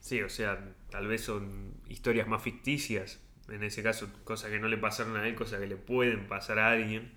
Sí, 0.00 0.20
o 0.20 0.28
sea, 0.28 0.74
tal 0.90 1.06
vez 1.06 1.20
son 1.22 1.74
historias 1.88 2.26
más 2.26 2.42
ficticias. 2.42 3.20
En 3.48 3.62
ese 3.62 3.84
caso, 3.84 4.08
cosas 4.24 4.50
que 4.50 4.58
no 4.58 4.66
le 4.66 4.78
pasaron 4.78 5.16
a 5.16 5.28
él, 5.28 5.36
cosas 5.36 5.60
que 5.60 5.66
le 5.68 5.76
pueden 5.76 6.26
pasar 6.26 6.58
a 6.58 6.72
alguien. 6.72 7.12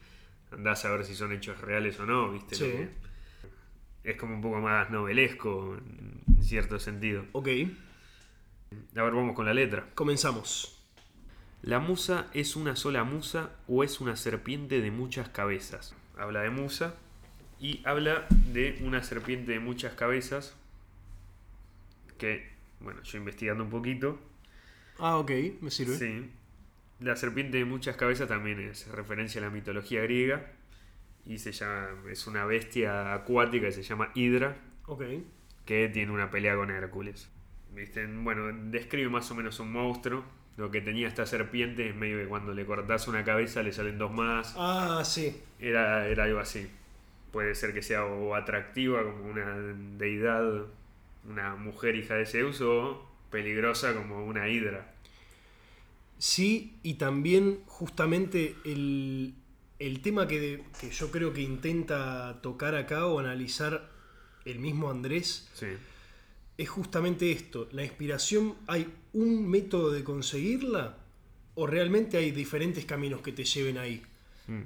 Andás 0.52 0.86
a 0.86 0.92
ver 0.92 1.04
si 1.04 1.16
son 1.16 1.32
hechos 1.34 1.60
reales 1.62 2.00
o 2.00 2.06
no, 2.06 2.32
¿viste? 2.32 2.56
Sí. 2.56 2.90
Es 4.04 4.18
como 4.18 4.36
un 4.36 4.42
poco 4.42 4.62
más 4.62 4.92
novelesco, 4.92 5.76
en 5.78 6.44
cierto 6.44 6.78
sentido. 6.80 7.26
Ok, 7.32 7.48
A 8.96 9.04
ver, 9.04 9.14
vamos 9.14 9.36
con 9.36 9.46
la 9.46 9.54
letra. 9.54 9.90
comenzamos. 9.96 10.75
La 11.66 11.80
musa 11.80 12.28
es 12.36 12.56
una 12.56 12.76
sola 12.76 13.04
musa 13.04 13.50
o 13.68 13.84
es 13.84 14.00
una 14.00 14.16
serpiente 14.16 14.82
de 14.82 14.92
muchas 14.92 15.30
cabezas. 15.30 15.96
Habla 16.16 16.42
de 16.42 16.52
musa 16.52 16.94
y 17.60 17.82
habla 17.86 18.28
de 18.30 18.78
una 18.84 19.02
serpiente 19.02 19.54
de 19.54 19.60
muchas 19.60 19.96
cabezas 19.96 20.56
que, 22.20 22.48
bueno, 22.82 23.02
yo 23.02 23.18
investigando 23.18 23.64
un 23.64 23.72
poquito, 23.72 24.20
Ah, 25.00 25.18
ok, 25.18 25.32
me 25.62 25.72
sirve. 25.72 25.98
Sí. 25.98 26.30
La 27.00 27.16
serpiente 27.16 27.58
de 27.58 27.66
muchas 27.66 27.98
cabezas 27.98 28.28
también 28.28 28.60
es 28.60 28.88
referencia 28.90 29.42
a 29.42 29.46
la 29.46 29.50
mitología 29.50 30.04
griega 30.04 30.52
y 31.26 31.40
se 31.40 31.52
llama, 31.52 31.90
es 32.12 32.28
una 32.28 32.46
bestia 32.46 33.16
acuática 33.16 33.66
que 33.66 33.72
se 33.72 33.82
llama 33.82 34.12
Hidra 34.14 34.56
Ok, 34.86 35.02
que 35.66 35.90
tiene 35.90 36.12
una 36.12 36.30
pelea 36.30 36.56
con 36.56 36.70
Hércules. 36.70 37.28
¿Viste? 37.74 38.06
Bueno, 38.06 38.52
describe 38.70 39.10
más 39.10 39.32
o 39.32 39.36
menos 39.36 39.60
un 39.60 39.72
monstruo. 39.72 40.45
Lo 40.58 40.72
que 40.72 40.80
tenía 40.82 41.08
esta 41.08 41.26
serpiente 41.26 41.90
es 41.90 41.96
medio 41.96 42.18
que 42.18 42.28
cuando 42.28 42.54
le 42.54 42.66
cortás 42.66 43.08
una 43.08 43.24
cabeza 43.26 43.62
le 43.62 43.74
salen 43.74 43.98
dos 43.98 44.12
más. 44.14 44.54
ah, 44.58 45.04
sí, 45.04 45.36
Era, 45.60 46.08
era 46.08 46.24
algo 46.24 46.40
así. 46.40 46.68
Puede 47.32 47.56
ser 47.56 47.74
que 47.74 47.82
sea 47.82 48.06
o 48.06 48.34
atractiva 48.36 49.04
como 49.04 49.26
una 49.30 49.58
deidad, 49.98 50.66
una 51.28 51.56
mujer 51.56 51.96
hija 51.96 52.16
de 52.16 52.26
Zeus, 52.26 52.62
o 52.62 53.06
peligrosa 53.30 53.94
como 53.94 54.26
una 54.26 54.48
hidra. 54.48 54.94
Sí, 56.18 56.78
y 56.82 56.94
también 56.94 57.60
justamente 57.66 58.56
el, 58.64 59.34
el 59.80 60.02
tema 60.02 60.28
que, 60.28 60.64
que 60.80 60.90
yo 60.90 61.12
creo 61.12 61.34
que 61.34 61.42
intenta 61.42 62.40
tocar 62.42 62.76
acá 62.76 63.08
o 63.08 63.20
analizar 63.20 63.90
el 64.46 64.60
mismo 64.60 64.90
Andrés 64.90 65.50
Sí. 65.54 65.68
Es 66.58 66.70
justamente 66.70 67.32
esto. 67.32 67.68
La 67.72 67.84
inspiración, 67.84 68.56
¿hay 68.68 68.88
un 69.14 69.48
método 69.48 69.92
de 69.92 70.04
conseguirla? 70.04 70.98
¿O 71.56 71.68
realmente 71.68 72.18
hay 72.18 72.32
diferentes 72.32 72.86
caminos 72.86 73.22
que 73.22 73.32
te 73.32 73.44
lleven 73.46 73.78
ahí? 73.78 74.04
Mm. 74.48 74.62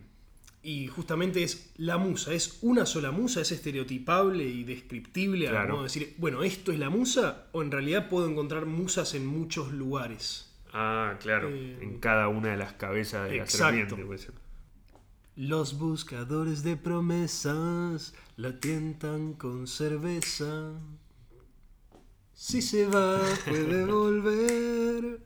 Y 0.61 0.87
justamente 0.87 1.43
es 1.43 1.71
la 1.77 1.97
musa, 1.97 2.33
es 2.33 2.59
una 2.61 2.85
sola 2.85 3.11
musa, 3.11 3.41
es 3.41 3.51
estereotipable 3.51 4.43
y 4.43 4.63
descriptible 4.65 5.47
a 5.47 5.51
Claro. 5.51 5.69
modo 5.69 5.83
de 5.83 5.85
decir, 5.85 6.15
bueno, 6.17 6.43
esto 6.43 6.71
es 6.73 6.79
la 6.79 6.89
musa, 6.89 7.47
o 7.53 7.61
en 7.63 7.71
realidad 7.71 8.09
puedo 8.09 8.29
encontrar 8.29 8.65
musas 8.65 9.13
en 9.13 9.25
muchos 9.25 9.71
lugares. 9.71 10.53
Ah, 10.73 11.17
claro. 11.21 11.49
Eh, 11.49 11.77
en 11.81 11.99
cada 11.99 12.27
una 12.27 12.49
de 12.49 12.57
las 12.57 12.73
cabezas 12.73 13.29
de 13.29 13.37
exacto. 13.37 13.95
la 13.95 14.17
serpiente. 14.17 14.33
Los 15.37 15.79
buscadores 15.79 16.63
de 16.63 16.75
promesas 16.75 18.13
la 18.35 18.59
tientan 18.59 19.33
con 19.33 19.65
cerveza. 19.67 20.73
Si 22.41 22.61
se 22.61 22.87
va, 22.87 23.19
puede 23.43 23.83
volver 23.83 25.19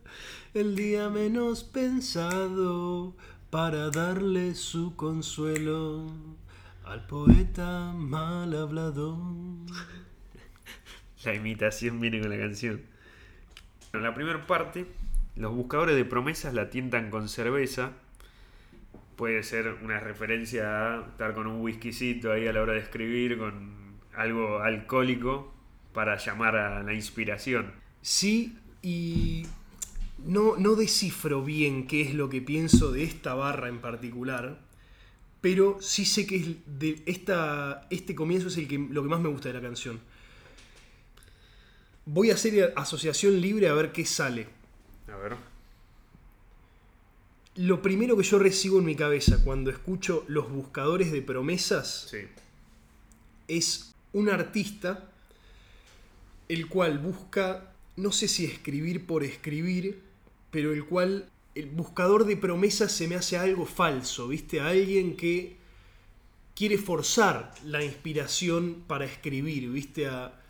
el 0.52 0.74
día 0.74 1.08
menos 1.10 1.62
pensado 1.62 3.14
para 3.50 3.90
darle 3.90 4.56
su 4.56 4.96
consuelo 4.96 6.10
al 6.84 7.06
poeta 7.06 7.92
mal 7.94 8.52
hablado. 8.56 9.16
La 11.24 11.34
imitación 11.34 12.00
viene 12.00 12.20
con 12.20 12.30
la 12.30 12.36
canción. 12.36 12.82
En 13.92 14.02
la 14.02 14.12
primera 14.12 14.44
parte, 14.48 14.84
los 15.36 15.54
buscadores 15.54 15.94
de 15.94 16.04
promesas 16.04 16.52
la 16.52 16.68
tientan 16.68 17.10
con 17.10 17.28
cerveza. 17.28 17.92
Puede 19.14 19.44
ser 19.44 19.68
una 19.84 20.00
referencia 20.00 20.96
a 20.96 21.06
estar 21.06 21.32
con 21.34 21.46
un 21.46 21.60
whiskycito 21.60 22.32
ahí 22.32 22.48
a 22.48 22.52
la 22.52 22.60
hora 22.60 22.72
de 22.72 22.80
escribir, 22.80 23.38
con 23.38 24.00
algo 24.16 24.58
alcohólico 24.58 25.53
para 25.94 26.18
llamar 26.18 26.56
a 26.56 26.82
la 26.82 26.92
inspiración. 26.92 27.72
Sí, 28.02 28.58
y 28.82 29.46
no, 30.18 30.56
no 30.58 30.74
descifro 30.74 31.42
bien 31.42 31.86
qué 31.86 32.02
es 32.02 32.12
lo 32.14 32.28
que 32.28 32.42
pienso 32.42 32.92
de 32.92 33.04
esta 33.04 33.32
barra 33.34 33.68
en 33.68 33.80
particular, 33.80 34.58
pero 35.40 35.78
sí 35.80 36.04
sé 36.04 36.26
que 36.26 36.36
es 36.36 36.46
de 36.66 37.02
esta, 37.06 37.86
este 37.90 38.14
comienzo 38.14 38.48
es 38.48 38.58
el 38.58 38.68
que, 38.68 38.78
lo 38.78 39.02
que 39.02 39.08
más 39.08 39.20
me 39.20 39.28
gusta 39.28 39.48
de 39.48 39.54
la 39.54 39.62
canción. 39.62 40.00
Voy 42.06 42.30
a 42.30 42.34
hacer 42.34 42.74
asociación 42.76 43.40
libre 43.40 43.68
a 43.68 43.72
ver 43.74 43.92
qué 43.92 44.04
sale. 44.04 44.46
A 45.10 45.16
ver. 45.16 45.36
Lo 47.56 47.80
primero 47.80 48.16
que 48.16 48.24
yo 48.24 48.38
recibo 48.38 48.80
en 48.80 48.84
mi 48.84 48.96
cabeza 48.96 49.42
cuando 49.44 49.70
escucho 49.70 50.24
los 50.28 50.50
buscadores 50.50 51.12
de 51.12 51.22
promesas 51.22 52.08
Sí. 52.10 52.26
es 53.46 53.94
un 54.12 54.28
artista 54.28 55.10
el 56.48 56.68
cual 56.68 56.98
busca, 56.98 57.72
no 57.96 58.12
sé 58.12 58.28
si 58.28 58.44
escribir 58.44 59.06
por 59.06 59.24
escribir, 59.24 60.02
pero 60.50 60.72
el 60.72 60.84
cual 60.84 61.30
el 61.54 61.66
buscador 61.66 62.26
de 62.26 62.36
promesas 62.36 62.92
se 62.92 63.08
me 63.08 63.14
hace 63.16 63.36
algo 63.38 63.66
falso, 63.66 64.28
¿viste? 64.28 64.60
Alguien 64.60 65.16
que 65.16 65.56
quiere 66.54 66.78
forzar 66.78 67.52
la 67.64 67.82
inspiración 67.84 68.84
para 68.86 69.04
escribir, 69.04 69.70
¿viste? 69.70 70.06
A, 70.08 70.40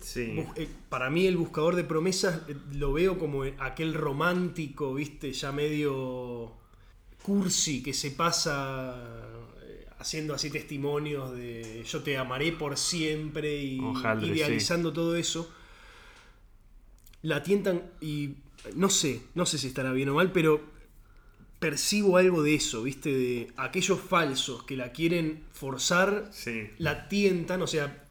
Sí. 0.00 0.44
eh, 0.56 0.68
para 0.90 1.08
mí 1.10 1.26
el 1.26 1.36
buscador 1.36 1.76
de 1.76 1.84
promesas 1.84 2.42
eh, 2.48 2.56
lo 2.72 2.92
veo 2.92 3.18
como 3.18 3.44
aquel 3.58 3.94
romántico, 3.94 4.94
¿viste? 4.94 5.32
Ya 5.32 5.50
medio 5.52 6.52
cursi 7.22 7.82
que 7.82 7.94
se 7.94 8.10
pasa 8.10 8.94
haciendo 9.98 10.34
así 10.34 10.50
testimonios 10.50 11.34
de 11.36 11.84
yo 11.84 12.02
te 12.02 12.16
amaré 12.18 12.52
por 12.52 12.76
siempre 12.76 13.56
y 13.62 13.80
idealizando 14.22 14.92
todo 14.92 15.16
eso. 15.16 15.50
La 17.22 17.42
tientan 17.42 17.82
y 18.00 18.34
no 18.74 18.90
sé, 18.90 19.22
no 19.34 19.46
sé 19.46 19.58
si 19.58 19.68
estará 19.68 19.92
bien 19.92 20.08
o 20.10 20.14
mal, 20.14 20.32
pero 20.32 20.60
percibo 21.58 22.18
algo 22.18 22.42
de 22.42 22.54
eso, 22.54 22.82
¿viste? 22.82 23.10
De 23.10 23.52
aquellos 23.56 23.98
falsos 24.00 24.64
que 24.64 24.76
la 24.76 24.92
quieren 24.92 25.44
forzar 25.52 26.28
Sí. 26.32 26.68
la 26.78 27.08
tientan, 27.08 27.62
o 27.62 27.66
sea, 27.66 28.04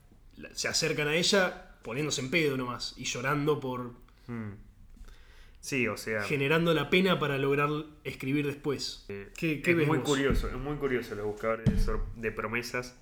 se 0.53 0.67
acercan 0.67 1.07
a 1.07 1.15
ella 1.15 1.75
poniéndose 1.83 2.21
en 2.21 2.31
pedo 2.31 2.57
nomás 2.57 2.95
y 2.97 3.03
llorando 3.05 3.59
por 3.59 3.91
Mm. 4.27 4.53
Sí, 5.63 5.87
o 5.87 5.95
sea. 5.95 6.23
generando 6.23 6.73
la 6.73 6.89
pena 6.89 7.19
para 7.19 7.37
lograr 7.37 7.69
escribir 8.03 8.45
después. 8.45 9.05
¿Qué, 9.07 9.61
qué 9.61 9.71
es 9.71 9.77
ves 9.77 9.87
muy 9.87 9.99
vos? 9.99 10.07
curioso, 10.09 10.47
es 10.49 10.55
muy 10.55 10.75
curioso 10.75 11.15
los 11.15 11.25
buscadores 11.25 11.85
de, 11.85 11.93
de 12.17 12.31
promesas. 12.33 12.97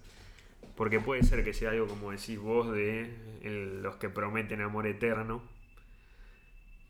Porque 0.77 0.99
puede 0.99 1.23
ser 1.23 1.43
que 1.43 1.53
sea 1.53 1.71
algo 1.71 1.87
como 1.87 2.11
decís 2.11 2.37
vos 2.39 2.71
de 2.71 3.09
el- 3.41 3.81
los 3.81 3.95
que 3.97 4.09
prometen 4.09 4.61
amor 4.61 4.85
eterno. 4.87 5.41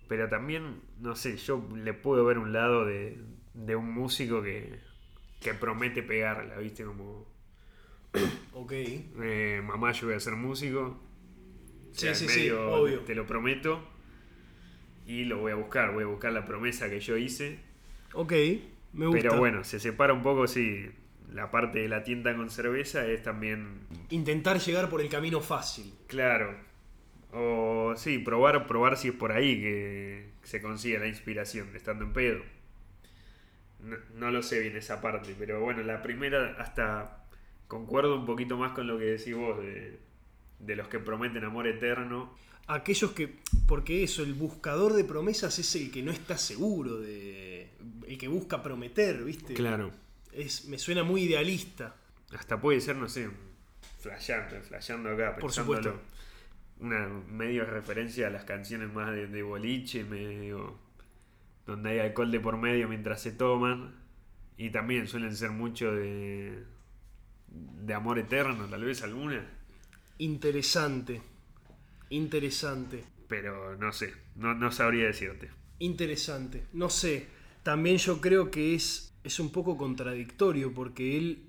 Pero 0.08 0.28
también, 0.28 0.82
no 1.00 1.16
sé, 1.16 1.38
yo 1.38 1.66
le 1.76 1.94
puedo 1.94 2.26
ver 2.26 2.38
un 2.38 2.52
lado 2.52 2.86
de, 2.86 3.18
de 3.54 3.76
un 3.78 3.92
músico 3.94 4.42
que, 4.44 4.80
que 5.42 5.54
promete 5.54 6.04
pegarla, 6.04 6.58
¿viste? 6.58 6.84
Como, 6.84 7.26
Ok. 8.54 8.74
eh, 8.74 9.62
mamá, 9.64 9.94
yo 9.94 10.08
voy 10.08 10.16
a 10.16 10.20
ser 10.20 10.34
músico. 10.36 10.82
O 11.92 11.94
Sí, 11.94 12.02
sea, 12.08 12.16
sí, 12.16 12.28
sí, 12.28 12.50
obvio. 12.52 13.00
Te 13.02 13.16
lo 13.16 13.26
prometo. 13.26 13.88
Y 15.12 15.26
lo 15.26 15.40
voy 15.40 15.52
a 15.52 15.56
buscar, 15.56 15.92
voy 15.94 16.04
a 16.04 16.08
buscar 16.08 16.32
la 16.32 16.46
promesa 16.46 16.90
que 16.90 17.00
yo 17.00 17.18
hice. 17.18 17.60
Ok, 18.14 18.34
me 18.94 19.08
gusta. 19.08 19.30
Pero 19.30 19.38
bueno, 19.38 19.64
se 19.64 19.80
separa 19.80 20.14
un 20.14 20.22
poco, 20.24 20.48
sí. 20.48 20.90
La 21.34 21.50
parte 21.52 21.80
de 21.80 21.88
la 21.90 22.04
tienda 22.04 22.36
con 22.36 22.50
cerveza 22.50 23.06
es 23.08 23.24
también, 23.24 23.88
Intentar 24.10 24.60
llegar 24.60 24.90
por 24.90 25.02
el 25.02 25.10
camino 25.10 25.42
fácil. 25.42 25.94
claro. 26.08 26.56
O 27.34 27.94
sí, 27.96 28.20
probar, 28.20 28.68
probar 28.68 28.98
si 28.98 29.08
es 29.10 29.14
por 29.14 29.32
ahí 29.32 29.62
que 29.62 30.30
se 30.44 30.62
consigue 30.62 31.00
la 31.00 31.08
inspiración, 31.08 31.70
estando 31.76 32.04
en 32.04 32.12
pedo. 32.14 32.42
No, 33.80 33.98
no 34.16 34.32
lo 34.32 34.44
sé 34.44 34.60
bien 34.60 34.76
esa 34.76 35.02
parte, 35.02 35.36
pero 35.38 35.60
bueno, 35.62 35.82
la 35.84 36.02
primera 36.02 36.56
hasta 36.60 37.26
concuerdo 37.68 38.16
un 38.18 38.26
poquito 38.26 38.58
más 38.58 38.74
con 38.74 38.88
lo 38.88 38.98
que 39.00 39.06
decís 39.06 39.36
vos, 39.36 39.58
de, 39.60 40.00
de 40.60 40.76
los 40.76 40.88
que 40.88 41.00
prometen 41.00 41.44
amor 41.46 41.68
eterno. 41.68 42.36
Aquellos 42.68 43.12
que. 43.12 43.40
Porque 43.68 44.04
eso, 44.04 44.24
el 44.24 44.34
buscador 44.34 44.94
de 44.94 45.04
promesas 45.04 45.58
es 45.60 45.76
el 45.76 45.92
que 45.92 46.04
no 46.04 46.12
está 46.12 46.38
seguro 46.38 47.00
de. 47.00 47.70
El 48.08 48.18
que 48.18 48.28
busca 48.28 48.62
prometer, 48.64 49.24
¿viste? 49.24 49.54
Claro. 49.54 49.92
Es, 50.32 50.66
me 50.66 50.78
suena 50.78 51.04
muy 51.04 51.24
idealista. 51.24 51.96
Hasta 52.38 52.60
puede 52.62 52.80
ser, 52.80 52.96
no 52.96 53.10
sé, 53.10 53.30
flasheando, 54.00 54.62
flasheando 54.62 55.10
acá, 55.12 55.36
Por 55.38 55.52
supuesto. 55.52 56.00
Una 56.80 57.08
medio 57.08 57.66
referencia 57.66 58.28
a 58.28 58.30
las 58.30 58.44
canciones 58.46 58.92
más 58.92 59.12
de, 59.12 59.28
de 59.28 59.44
boliche, 59.44 60.04
medio. 60.04 60.80
donde 61.68 61.92
hay 61.92 62.00
alcohol 62.00 62.32
de 62.32 62.40
por 62.40 62.58
medio 62.58 62.88
mientras 62.88 63.22
se 63.22 63.32
toman. 63.32 63.96
Y 64.58 64.70
también 64.70 65.08
suelen 65.08 65.36
ser 65.36 65.52
mucho 65.52 65.92
de. 65.94 66.64
de 67.48 67.94
amor 67.94 68.20
eterno, 68.20 68.66
tal 68.66 68.84
vez 68.86 69.04
alguna. 69.04 69.46
Interesante. 70.20 71.22
Interesante. 72.12 73.04
Pero 73.28 73.76
no 73.78 73.92
sé, 73.92 74.14
no, 74.36 74.54
no 74.54 74.72
sabría 74.72 75.06
decirte. 75.08 75.50
Interesante. 75.80 76.66
No 76.74 76.90
sé. 76.90 77.26
También 77.64 77.98
yo 77.98 78.22
creo 78.22 78.52
que 78.52 78.76
es, 78.76 79.14
es 79.24 79.40
un 79.40 79.52
poco 79.52 79.78
contradictorio 79.78 80.74
porque 80.74 81.18
él. 81.18 81.44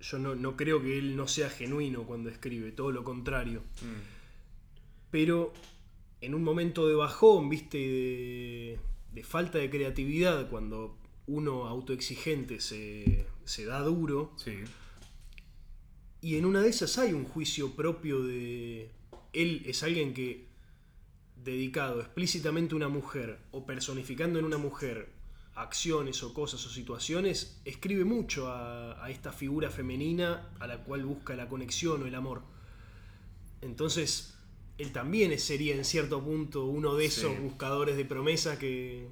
Yo 0.00 0.18
no, 0.18 0.34
no 0.34 0.56
creo 0.56 0.80
que 0.82 0.98
él 0.98 1.14
no 1.14 1.28
sea 1.28 1.50
genuino 1.50 2.04
cuando 2.04 2.30
escribe, 2.30 2.72
todo 2.72 2.90
lo 2.90 3.04
contrario. 3.04 3.62
Pero 5.10 5.52
en 6.22 6.34
un 6.34 6.42
momento 6.42 6.88
de 6.88 6.94
bajón, 6.94 7.48
viste, 7.50 7.76
de, 7.76 8.78
de 9.12 9.24
falta 9.24 9.58
de 9.58 9.68
creatividad, 9.68 10.48
cuando 10.48 10.96
uno 11.26 11.66
autoexigente 11.66 12.60
se, 12.60 13.26
se 13.44 13.64
da 13.66 13.80
duro, 13.80 14.32
Sí. 14.36 14.54
y 16.22 16.36
en 16.36 16.44
una 16.46 16.60
de 16.62 16.70
esas 16.70 16.96
hay 16.98 17.12
un 17.12 17.24
juicio 17.24 17.74
propio 17.76 18.22
de... 18.22 18.90
Él 19.32 19.62
es 19.66 19.82
alguien 19.82 20.14
que, 20.14 20.48
dedicado 21.36 22.00
explícitamente 22.00 22.74
a 22.74 22.76
una 22.76 22.88
mujer, 22.88 23.38
o 23.50 23.64
personificando 23.66 24.38
en 24.38 24.44
una 24.44 24.58
mujer 24.58 25.10
acciones 25.54 26.22
o 26.22 26.32
cosas 26.32 26.64
o 26.66 26.70
situaciones, 26.70 27.60
escribe 27.64 28.04
mucho 28.04 28.48
a, 28.48 29.04
a 29.04 29.10
esta 29.10 29.32
figura 29.32 29.70
femenina 29.70 30.48
a 30.58 30.66
la 30.66 30.78
cual 30.84 31.04
busca 31.04 31.34
la 31.34 31.48
conexión 31.48 32.02
o 32.02 32.06
el 32.06 32.14
amor. 32.14 32.42
Entonces, 33.60 34.34
él 34.78 34.92
también 34.92 35.38
sería 35.38 35.74
en 35.74 35.84
cierto 35.84 36.22
punto 36.22 36.64
uno 36.64 36.94
de 36.94 37.06
esos 37.06 37.32
Sí. 37.32 37.38
buscadores 37.42 37.96
de 37.96 38.04
promesas 38.06 38.58
que, 38.58 39.08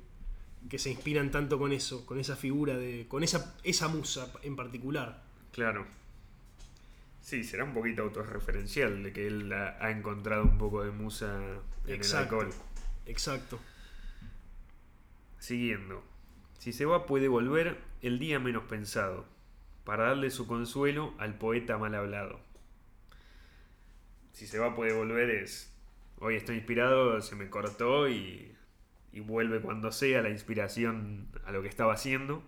que 0.71 0.79
se 0.79 0.91
inspiran 0.91 1.31
tanto 1.31 1.59
con 1.59 1.73
eso, 1.73 2.07
con 2.07 2.19
esa 2.19 2.37
figura 2.37 2.77
de. 2.79 3.07
con 3.09 3.23
esa, 3.23 3.55
esa 3.63 3.89
musa 3.89 4.33
en 4.43 4.57
particular. 4.57 5.23
Claro. 5.53 5.87
Sí, 7.21 7.45
será 7.45 7.65
un 7.65 7.75
poquito 7.75 8.03
autorreferencial 8.03 9.03
de 9.03 9.13
que 9.13 9.27
él 9.27 9.53
ha, 9.53 9.77
ha 9.85 9.91
encontrado 9.91 10.45
un 10.45 10.57
poco 10.59 10.83
de 10.85 10.91
musa 10.91 11.61
en 11.87 11.95
Exacto. 11.95 12.41
el 12.41 12.47
alcohol. 12.47 12.63
Exacto. 13.07 13.61
Siguiendo. 15.39 16.03
Si 16.59 16.73
se 16.73 16.85
va 16.85 17.07
puede 17.07 17.29
volver 17.29 17.79
el 18.03 18.19
día 18.19 18.39
menos 18.39 18.65
pensado, 18.65 19.27
para 19.85 20.09
darle 20.09 20.31
su 20.31 20.47
consuelo 20.47 21.15
al 21.19 21.39
poeta 21.39 21.79
mal 21.79 21.95
hablado. 21.95 22.41
Si 24.33 24.47
se 24.47 24.59
va 24.59 24.75
puede 24.77 24.93
volver 24.93 25.31
es, 25.31 25.73
hoy 26.19 26.37
estoy 26.37 26.57
inspirado, 26.57 27.21
se 27.23 27.37
me 27.37 27.49
cortó 27.49 28.09
y, 28.09 28.55
y 29.13 29.21
vuelve 29.21 29.61
cuando 29.61 29.91
sea 29.91 30.23
la 30.23 30.31
inspiración 30.31 31.29
a 31.45 31.53
lo 31.53 31.63
que 31.63 31.69
estaba 31.69 31.95
haciendo. 31.95 32.43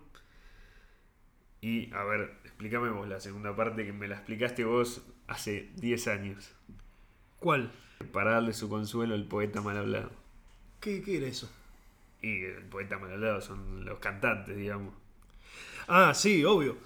Y 1.61 1.93
a 1.93 2.03
ver, 2.03 2.33
explícame 2.43 2.89
vos 2.89 3.07
la 3.07 3.19
segunda 3.19 3.55
parte 3.55 3.85
que 3.85 3.93
me 3.93 4.07
la 4.07 4.15
explicaste 4.15 4.63
vos 4.63 5.03
hace 5.27 5.69
10 5.77 6.07
años. 6.07 6.51
¿Cuál? 7.39 7.71
Para 8.11 8.31
darle 8.31 8.53
su 8.53 8.67
consuelo 8.67 9.13
al 9.13 9.25
poeta 9.25 9.61
mal 9.61 9.77
hablado. 9.77 10.11
¿Qué, 10.79 11.03
qué 11.03 11.17
era 11.17 11.27
eso? 11.27 11.51
Y 12.21 12.43
el 12.43 12.63
poeta 12.63 12.97
mal 12.97 13.11
hablado 13.11 13.41
son 13.41 13.85
los 13.85 13.99
cantantes, 13.99 14.57
digamos. 14.57 14.93
Ah, 15.87 16.13
sí, 16.15 16.43
obvio. 16.43 16.77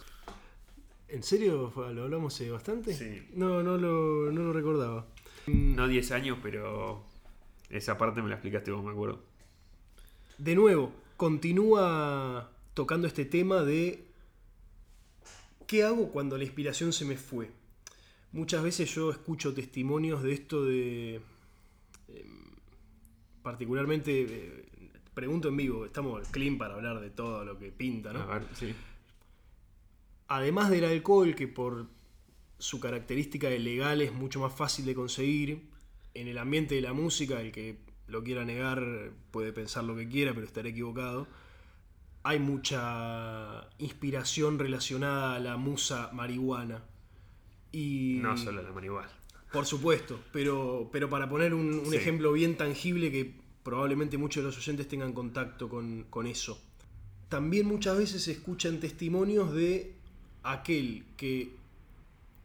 ¿En 1.07 1.23
serio 1.23 1.71
lo 1.75 2.03
hablamos 2.03 2.39
eh, 2.41 2.49
bastante? 2.49 2.93
Sí. 2.93 3.29
No, 3.33 3.63
no 3.63 3.77
lo, 3.77 4.31
no 4.31 4.43
lo 4.43 4.53
recordaba. 4.53 5.05
No 5.47 5.87
10 5.87 6.11
años, 6.11 6.37
pero 6.41 7.03
esa 7.69 7.97
parte 7.97 8.21
me 8.21 8.27
la 8.27 8.35
explicaste 8.35 8.71
vos, 8.71 8.83
me 8.83 8.91
acuerdo. 8.91 9.21
De 10.37 10.55
nuevo, 10.55 10.91
continúa 11.15 12.49
tocando 12.73 13.07
este 13.07 13.23
tema 13.23 13.63
de 13.63 14.03
¿qué 15.67 15.83
hago 15.83 16.11
cuando 16.11 16.37
la 16.37 16.43
inspiración 16.43 16.93
se 16.93 17.05
me 17.05 17.17
fue? 17.17 17.51
Muchas 18.31 18.63
veces 18.63 18.93
yo 18.93 19.11
escucho 19.11 19.53
testimonios 19.53 20.21
de 20.23 20.33
esto 20.33 20.65
de... 20.65 21.21
em, 22.07 22.55
particularmente, 23.41 24.25
eh, 24.27 24.65
pregunto 25.13 25.47
en 25.47 25.57
vivo, 25.57 25.85
estamos 25.85 26.27
clean 26.29 26.57
para 26.57 26.75
hablar 26.75 26.99
de 26.99 27.09
todo 27.09 27.45
lo 27.45 27.57
que 27.57 27.71
pinta, 27.71 28.11
¿no? 28.11 28.19
A 28.21 28.39
ver, 28.39 28.47
sí. 28.53 28.73
Además 30.27 30.69
del 30.69 30.85
alcohol, 30.85 31.35
que 31.35 31.47
por 31.47 31.87
su 32.57 32.79
característica 32.79 33.49
de 33.49 33.59
legal 33.59 34.01
es 34.01 34.13
mucho 34.13 34.39
más 34.39 34.53
fácil 34.53 34.85
de 34.85 34.95
conseguir, 34.95 35.69
en 36.13 36.27
el 36.27 36.37
ambiente 36.37 36.75
de 36.75 36.81
la 36.81 36.93
música, 36.93 37.41
el 37.41 37.51
que 37.51 37.77
lo 38.07 38.23
quiera 38.23 38.45
negar 38.45 39.11
puede 39.31 39.51
pensar 39.51 39.83
lo 39.83 39.95
que 39.95 40.07
quiera, 40.07 40.33
pero 40.33 40.45
estaré 40.45 40.69
equivocado. 40.69 41.27
Hay 42.27 42.39
mucha 42.39 43.67
inspiración 43.77 44.57
relacionada 44.57 45.35
a 45.35 45.39
la 45.39 45.57
musa 45.57 46.09
marihuana. 46.11 46.83
Y, 47.71 48.17
No 48.19 48.35
solo 48.35 48.63
la 48.63 48.71
marihuana. 48.71 49.09
Por 49.53 49.67
supuesto, 49.67 50.19
pero, 50.33 50.89
pero 50.91 51.07
para 51.07 51.29
poner 51.29 51.53
un, 51.53 51.67
un 51.79 51.91
Sí. 51.91 51.97
ejemplo 51.97 52.31
bien 52.33 52.57
tangible 52.57 53.11
que 53.11 53.31
probablemente 53.61 54.17
muchos 54.17 54.41
de 54.43 54.47
los 54.49 54.57
oyentes 54.57 54.87
tengan 54.87 55.13
contacto 55.13 55.69
con, 55.69 56.05
con 56.09 56.25
eso. 56.25 56.59
También 57.29 57.67
muchas 57.67 57.95
veces 57.95 58.23
se 58.23 58.31
escuchan 58.31 58.79
testimonios 58.79 59.53
de 59.53 59.93
aquel 60.41 61.03
que 61.17 61.51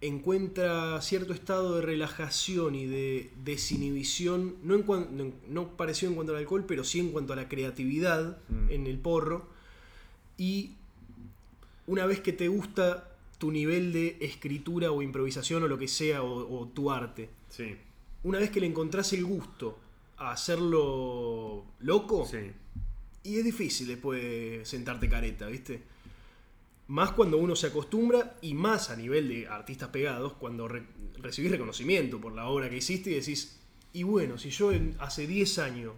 encuentra 0.02 1.00
cierto 1.02 1.32
estado 1.32 1.76
de 1.76 1.82
relajación 1.82 2.74
y 2.74 2.86
de 2.86 3.30
desinhibición, 3.44 4.56
no, 4.62 4.74
en 4.74 4.82
cuan- 4.82 5.08
no, 5.12 5.32
no 5.48 5.76
parecido 5.76 6.10
en 6.10 6.16
cuanto 6.16 6.32
al 6.32 6.38
alcohol, 6.38 6.64
pero 6.66 6.84
sí 6.84 7.00
en 7.00 7.12
cuanto 7.12 7.32
a 7.32 7.36
la 7.36 7.48
creatividad 7.48 8.38
Mm. 8.48 8.70
en 8.70 8.86
el 8.86 8.98
porro. 8.98 9.49
Y 10.40 10.72
una 11.86 12.06
vez 12.06 12.20
que 12.20 12.32
te 12.32 12.48
gusta 12.48 13.06
tu 13.38 13.50
nivel 13.52 13.92
de 13.92 14.16
escritura 14.20 14.90
o 14.90 15.02
improvisación 15.02 15.62
o 15.62 15.68
lo 15.68 15.76
que 15.78 15.86
sea, 15.88 16.22
o, 16.22 16.60
o 16.60 16.66
tu 16.68 16.90
arte. 16.90 17.28
Sí, 17.50 17.76
Una 18.24 18.38
vez 18.38 18.50
que 18.50 18.60
le 18.60 18.66
encontrás 18.66 19.12
el 19.12 19.24
gusto 19.24 19.78
a 20.18 20.32
hacerlo 20.32 21.64
loco, 21.80 22.26
sí. 22.26 22.38
y 23.24 23.36
es 23.38 23.44
difícil 23.44 23.86
después 23.88 24.66
sentarte 24.68 25.08
careta, 25.08 25.46
¿viste? 25.46 25.82
Más 26.88 27.12
cuando 27.12 27.38
uno 27.38 27.54
se 27.56 27.68
acostumbra 27.68 28.36
y 28.42 28.52
más 28.54 28.90
a 28.90 28.96
nivel 28.96 29.28
de 29.28 29.46
artistas 29.48 29.88
pegados, 29.90 30.32
cuando 30.34 30.68
re- 30.68 30.82
recibís 31.22 31.50
reconocimiento 31.50 32.20
por 32.20 32.32
la 32.34 32.46
obra 32.48 32.68
que 32.68 32.78
hiciste 32.78 33.10
y 33.10 33.14
decís, 33.14 33.58
y 33.92 34.02
bueno, 34.02 34.38
si 34.38 34.50
yo 34.50 34.72
en- 34.72 34.96
hace 35.00 35.26
10 35.26 35.58
años 35.60 35.94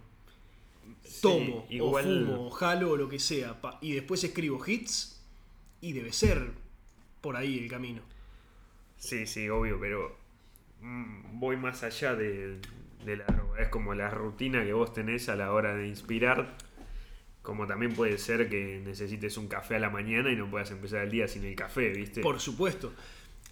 tomo, 1.21 1.65
igual- 1.69 2.05
o 2.05 2.25
fumo, 2.35 2.47
o 2.47 2.49
jalo, 2.51 2.91
o 2.91 2.97
lo 2.97 3.09
que 3.09 3.19
sea, 3.19 3.59
pa- 3.61 3.77
y 3.81 3.93
después 3.93 4.23
escribo 4.23 4.61
hits, 4.65 5.21
y 5.81 5.93
debe 5.93 6.11
ser 6.13 6.51
por 7.21 7.35
ahí 7.35 7.59
el 7.59 7.69
camino. 7.69 8.01
Sí, 8.97 9.25
sí, 9.27 9.49
obvio, 9.49 9.79
pero 9.79 10.17
mm, 10.81 11.39
voy 11.39 11.57
más 11.57 11.83
allá 11.83 12.15
de, 12.15 12.59
de 13.05 13.17
la 13.17 13.25
droga. 13.25 13.61
Es 13.61 13.69
como 13.69 13.93
la 13.93 14.09
rutina 14.09 14.63
que 14.63 14.73
vos 14.73 14.93
tenés 14.93 15.27
a 15.29 15.35
la 15.35 15.51
hora 15.51 15.75
de 15.75 15.87
inspirar. 15.87 16.57
Como 17.41 17.67
también 17.67 17.93
puede 17.93 18.17
ser 18.17 18.49
que 18.49 18.81
necesites 18.85 19.35
un 19.37 19.49
café 19.49 19.75
a 19.75 19.79
la 19.79 19.89
mañana 19.89 20.31
y 20.31 20.35
no 20.37 20.49
puedas 20.49 20.71
empezar 20.71 21.03
el 21.03 21.11
día 21.11 21.27
sin 21.27 21.43
el 21.43 21.55
café, 21.55 21.89
¿viste? 21.89 22.21
Por 22.21 22.39
supuesto. 22.39 22.93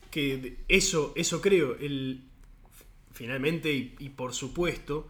Que 0.10 0.58
eso, 0.70 1.12
eso 1.18 1.42
creo. 1.42 1.76
El, 1.78 2.24
finalmente, 3.12 3.72
y, 3.74 3.96
y 4.00 4.10
por 4.10 4.34
supuesto, 4.34 5.10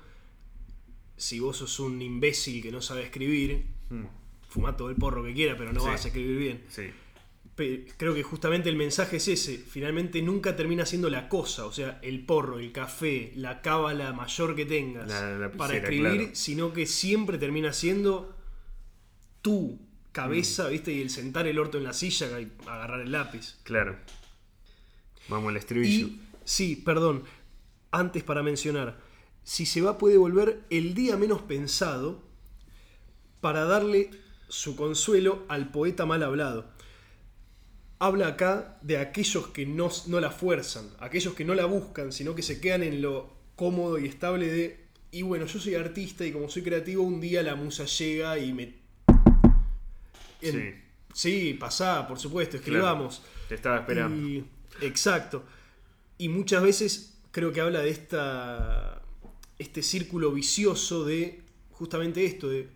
si 1.21 1.39
vos 1.39 1.57
sos 1.57 1.79
un 1.79 2.01
imbécil 2.01 2.61
que 2.63 2.71
no 2.71 2.81
sabe 2.81 3.03
escribir, 3.03 3.63
Mm, 3.89 4.05
fuma 4.49 4.75
todo 4.77 4.89
el 4.89 4.95
porro 4.95 5.23
que 5.23 5.33
quiera, 5.33 5.55
pero 5.57 5.71
no 5.73 5.81
Sí. 5.81 5.87
vas 5.87 6.03
a 6.05 6.07
escribir 6.07 6.37
bien. 6.37 6.63
sí, 6.69 6.89
Pe- 7.55 7.85
creo 7.97 8.13
que 8.13 8.23
justamente 8.23 8.69
el 8.69 8.77
mensaje 8.77 9.17
es 9.17 9.27
ese. 9.27 9.57
Finalmente 9.57 10.21
nunca 10.21 10.55
termina 10.55 10.85
siendo 10.85 11.09
la 11.09 11.27
cosa, 11.27 11.65
o 11.65 11.71
sea, 11.73 11.99
el 12.01 12.25
porro, 12.25 12.57
el 12.59 12.71
café, 12.71 13.33
la 13.35 13.61
cábala 13.61 14.13
mayor 14.13 14.55
que 14.55 14.65
tengas 14.65 15.07
La 15.09 15.51
para 15.57 15.75
escribir, 15.75 16.01
claro. 16.17 16.29
sino 16.33 16.71
que 16.73 16.85
siempre 16.87 17.37
termina 17.37 17.73
siendo 17.73 18.33
tu 19.41 19.79
cabeza, 20.13 20.67
Mm. 20.67 20.71
¿viste? 20.71 20.93
Y 20.93 21.01
el 21.01 21.09
sentar 21.09 21.45
el 21.47 21.59
orto 21.59 21.77
en 21.77 21.83
la 21.83 21.93
silla 21.93 22.39
y 22.39 22.51
agarrar 22.65 23.01
el 23.01 23.11
lápiz. 23.11 23.57
claro. 23.63 23.97
Vamos 25.27 25.49
al 25.49 25.57
estribillo. 25.57 26.07
Y, 26.07 26.19
sí, 26.45 26.75
perdón, 26.75 27.23
antes 27.91 28.23
para 28.23 28.41
mencionar, 28.43 28.99
si 29.43 29.65
se 29.65 29.81
va 29.81 29.97
puede 29.97 30.17
volver 30.17 30.61
el 30.69 30.93
día 30.93 31.17
menos 31.17 31.41
pensado 31.41 32.21
para 33.41 33.65
darle 33.65 34.11
su 34.47 34.75
consuelo 34.75 35.45
al 35.47 35.71
poeta 35.71 36.05
mal 36.05 36.23
hablado. 36.23 36.65
Habla 37.99 38.27
acá 38.27 38.77
de 38.81 38.97
aquellos 38.97 39.47
que 39.47 39.65
no, 39.65 39.89
no 40.07 40.19
la 40.19 40.31
fuerzan, 40.31 40.89
aquellos 40.99 41.33
que 41.35 41.45
no 41.45 41.53
la 41.55 41.65
buscan, 41.65 42.11
sino 42.11 42.33
que 42.35 42.41
se 42.41 42.59
quedan 42.59 42.83
en 42.83 43.01
lo 43.01 43.31
cómodo 43.55 43.99
y 43.99 44.07
estable 44.07 44.47
de, 44.47 44.85
y 45.11 45.21
bueno, 45.21 45.45
yo 45.45 45.59
soy 45.59 45.75
artista 45.75 46.25
y 46.25 46.31
como 46.31 46.49
soy 46.49 46.63
creativo, 46.63 47.03
un 47.03 47.21
día 47.21 47.43
la 47.43 47.55
musa 47.55 47.85
llega 47.85 48.37
y 48.39 48.53
me... 48.53 48.73
en- 50.41 50.81
sí, 51.13 51.55
pasá, 51.59 52.07
por 52.07 52.19
supuesto, 52.19 52.57
Claro. 52.57 52.63
escribamos. 52.63 53.21
Te 53.49 53.55
estaba 53.55 53.79
esperando. 53.79 54.15
Y- 54.15 54.45
exacto. 54.81 55.43
Y 56.17 56.29
muchas 56.29 56.63
veces 56.63 57.19
creo 57.31 57.51
que 57.51 57.61
habla 57.61 57.81
de 57.81 57.89
esta, 57.89 59.00
este 59.61 59.81
círculo 59.83 60.31
vicioso 60.31 61.05
de 61.05 61.39
justamente 61.71 62.25
esto, 62.25 62.49
de 62.49 62.67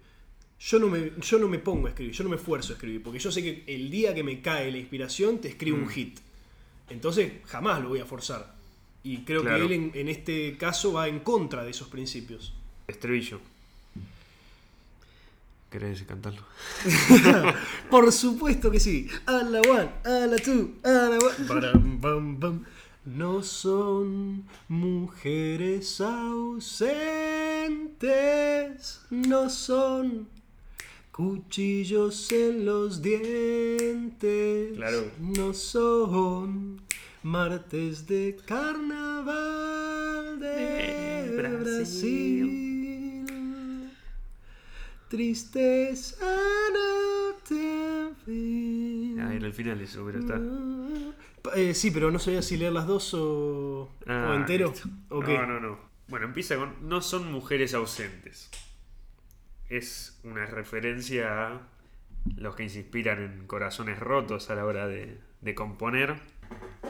yo 0.59 0.79
no, 0.79 0.87
me, 0.87 1.11
yo 1.19 1.37
no 1.39 1.47
me 1.47 1.59
pongo 1.59 1.87
a 1.87 1.89
escribir, 1.89 2.13
yo 2.13 2.23
no 2.23 2.29
me 2.29 2.37
esfuerzo 2.37 2.73
a 2.73 2.75
escribir, 2.75 3.03
porque 3.03 3.19
yo 3.19 3.31
sé 3.31 3.43
que 3.43 3.63
el 3.67 3.89
día 3.91 4.13
que 4.15 4.23
me 4.23 4.41
cae 4.41 4.71
la 4.71 4.77
inspiración 4.77 5.39
te 5.39 5.49
escribo 5.49 5.77
Mm. 5.77 5.81
un 5.83 5.89
hit. 5.89 6.19
Entonces 6.89 7.33
jamás 7.45 7.81
lo 7.81 7.89
voy 7.89 7.99
a 7.99 8.05
forzar. 8.05 8.55
Y 9.03 9.17
creo 9.19 9.41
Claro. 9.41 9.57
que 9.59 9.65
él 9.65 9.71
en, 9.73 9.91
en 9.93 10.07
este 10.09 10.57
caso 10.57 10.93
va 10.93 11.07
en 11.07 11.19
contra 11.19 11.63
de 11.63 11.71
esos 11.71 11.87
principios. 11.89 12.53
Estribillo. 12.87 13.39
¿Querés 15.69 16.03
cantarlo? 16.03 16.41
Por 17.89 18.11
supuesto 18.11 18.71
que 18.71 18.79
sí. 18.79 19.07
A 19.25 19.43
la 19.43 19.59
one, 19.61 19.89
a 20.05 20.25
la 20.27 20.37
two, 20.37 20.75
a 20.83 20.89
la 20.89 21.17
one. 21.17 22.59
No 23.05 23.43
son 23.43 24.45
mujeres 24.67 26.01
ausentes, 26.01 26.89
no 29.11 29.47
son 29.49 30.27
cuchillos 31.11 32.31
en 32.31 32.65
los 32.65 33.01
dientes, 33.03 34.73
Claro. 34.75 35.03
no 35.19 35.53
son 35.53 36.81
martes 37.21 38.07
de 38.07 38.37
carnaval 38.45 40.39
de 40.39 41.31
Brasil. 41.37 41.63
Brasil. 41.63 42.51
Tristeza 45.09 46.25
no 46.73 47.35
te. 47.47 48.09
Ah, 49.21 49.31
era 49.33 49.45
el 49.45 49.53
final 49.53 49.79
eso, 49.79 50.03
pero 50.05 50.19
está. 50.19 50.41
Eh, 51.55 51.73
sí, 51.73 51.91
pero 51.91 52.11
no 52.11 52.19
sabía 52.19 52.41
si 52.41 52.57
leer 52.57 52.73
las 52.73 52.87
dos 52.87 53.13
o, 53.13 53.91
Ah, 54.07 54.29
o 54.31 54.33
entero. 54.35 54.73
¿O 55.09 55.21
qué? 55.21 55.37
No, 55.37 55.45
no, 55.45 55.59
no. 55.59 55.79
Bueno, 56.07 56.25
empieza 56.27 56.55
con 56.55 56.87
No 56.87 57.01
son 57.01 57.31
mujeres 57.31 57.73
ausentes. 57.73 58.49
Es 59.69 60.19
una 60.23 60.45
referencia 60.45 61.47
a 61.47 61.61
los 62.37 62.55
que 62.55 62.69
se 62.69 62.79
inspiran 62.79 63.21
en 63.21 63.47
corazones 63.47 63.99
rotos 63.99 64.49
a 64.49 64.55
la 64.55 64.65
hora 64.65 64.87
de, 64.87 65.17
de 65.41 65.55
componer. 65.55 66.15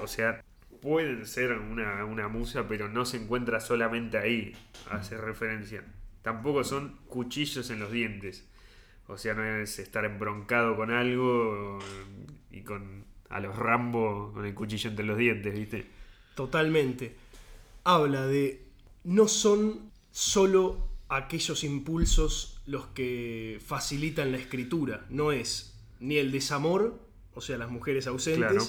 O 0.02 0.08
sea, 0.08 0.44
pueden 0.82 1.26
ser 1.26 1.54
una, 1.54 2.06
una 2.06 2.28
musa, 2.28 2.68
pero 2.68 2.90
no 2.90 3.06
se 3.06 3.18
encuentra 3.18 3.60
solamente 3.60 4.18
ahí. 4.18 4.54
Hace 4.90 5.18
referencia. 5.18 5.84
Tampoco 6.22 6.64
son 6.64 6.98
cuchillos 7.08 7.70
en 7.70 7.80
los 7.80 7.92
dientes. 7.92 8.48
O 9.08 9.18
sea, 9.18 9.34
no 9.36 9.46
es 9.46 9.80
estar 9.80 10.04
embroncado 10.04 10.76
con 10.76 10.92
algo 10.92 11.80
y 12.52 12.62
con 12.62 13.06
a 13.30 13.40
los 13.40 13.56
Rambo 13.56 14.32
con 14.34 14.46
el 14.46 14.54
cuchillo 14.54 14.90
entre 14.90 15.06
los 15.06 15.18
dientes, 15.18 15.54
¿viste? 15.54 15.86
Totalmente. 16.36 17.16
Habla 17.84 18.26
de. 18.28 18.62
No 19.04 19.28
son 19.28 19.92
solo 20.12 20.88
aquellos 21.10 21.64
impulsos 21.64 22.62
los 22.66 22.88
que 22.88 23.60
facilitan 23.66 24.32
la 24.32 24.38
escritura. 24.38 25.06
No 25.10 25.32
es 25.32 25.76
ni 26.00 26.18
el 26.18 26.32
desamor, 26.32 27.00
o 27.34 27.42
sea, 27.42 27.58
las 27.58 27.70
mujeres 27.70 28.08
ausentes, 28.08 28.40
Claro. 28.52 28.66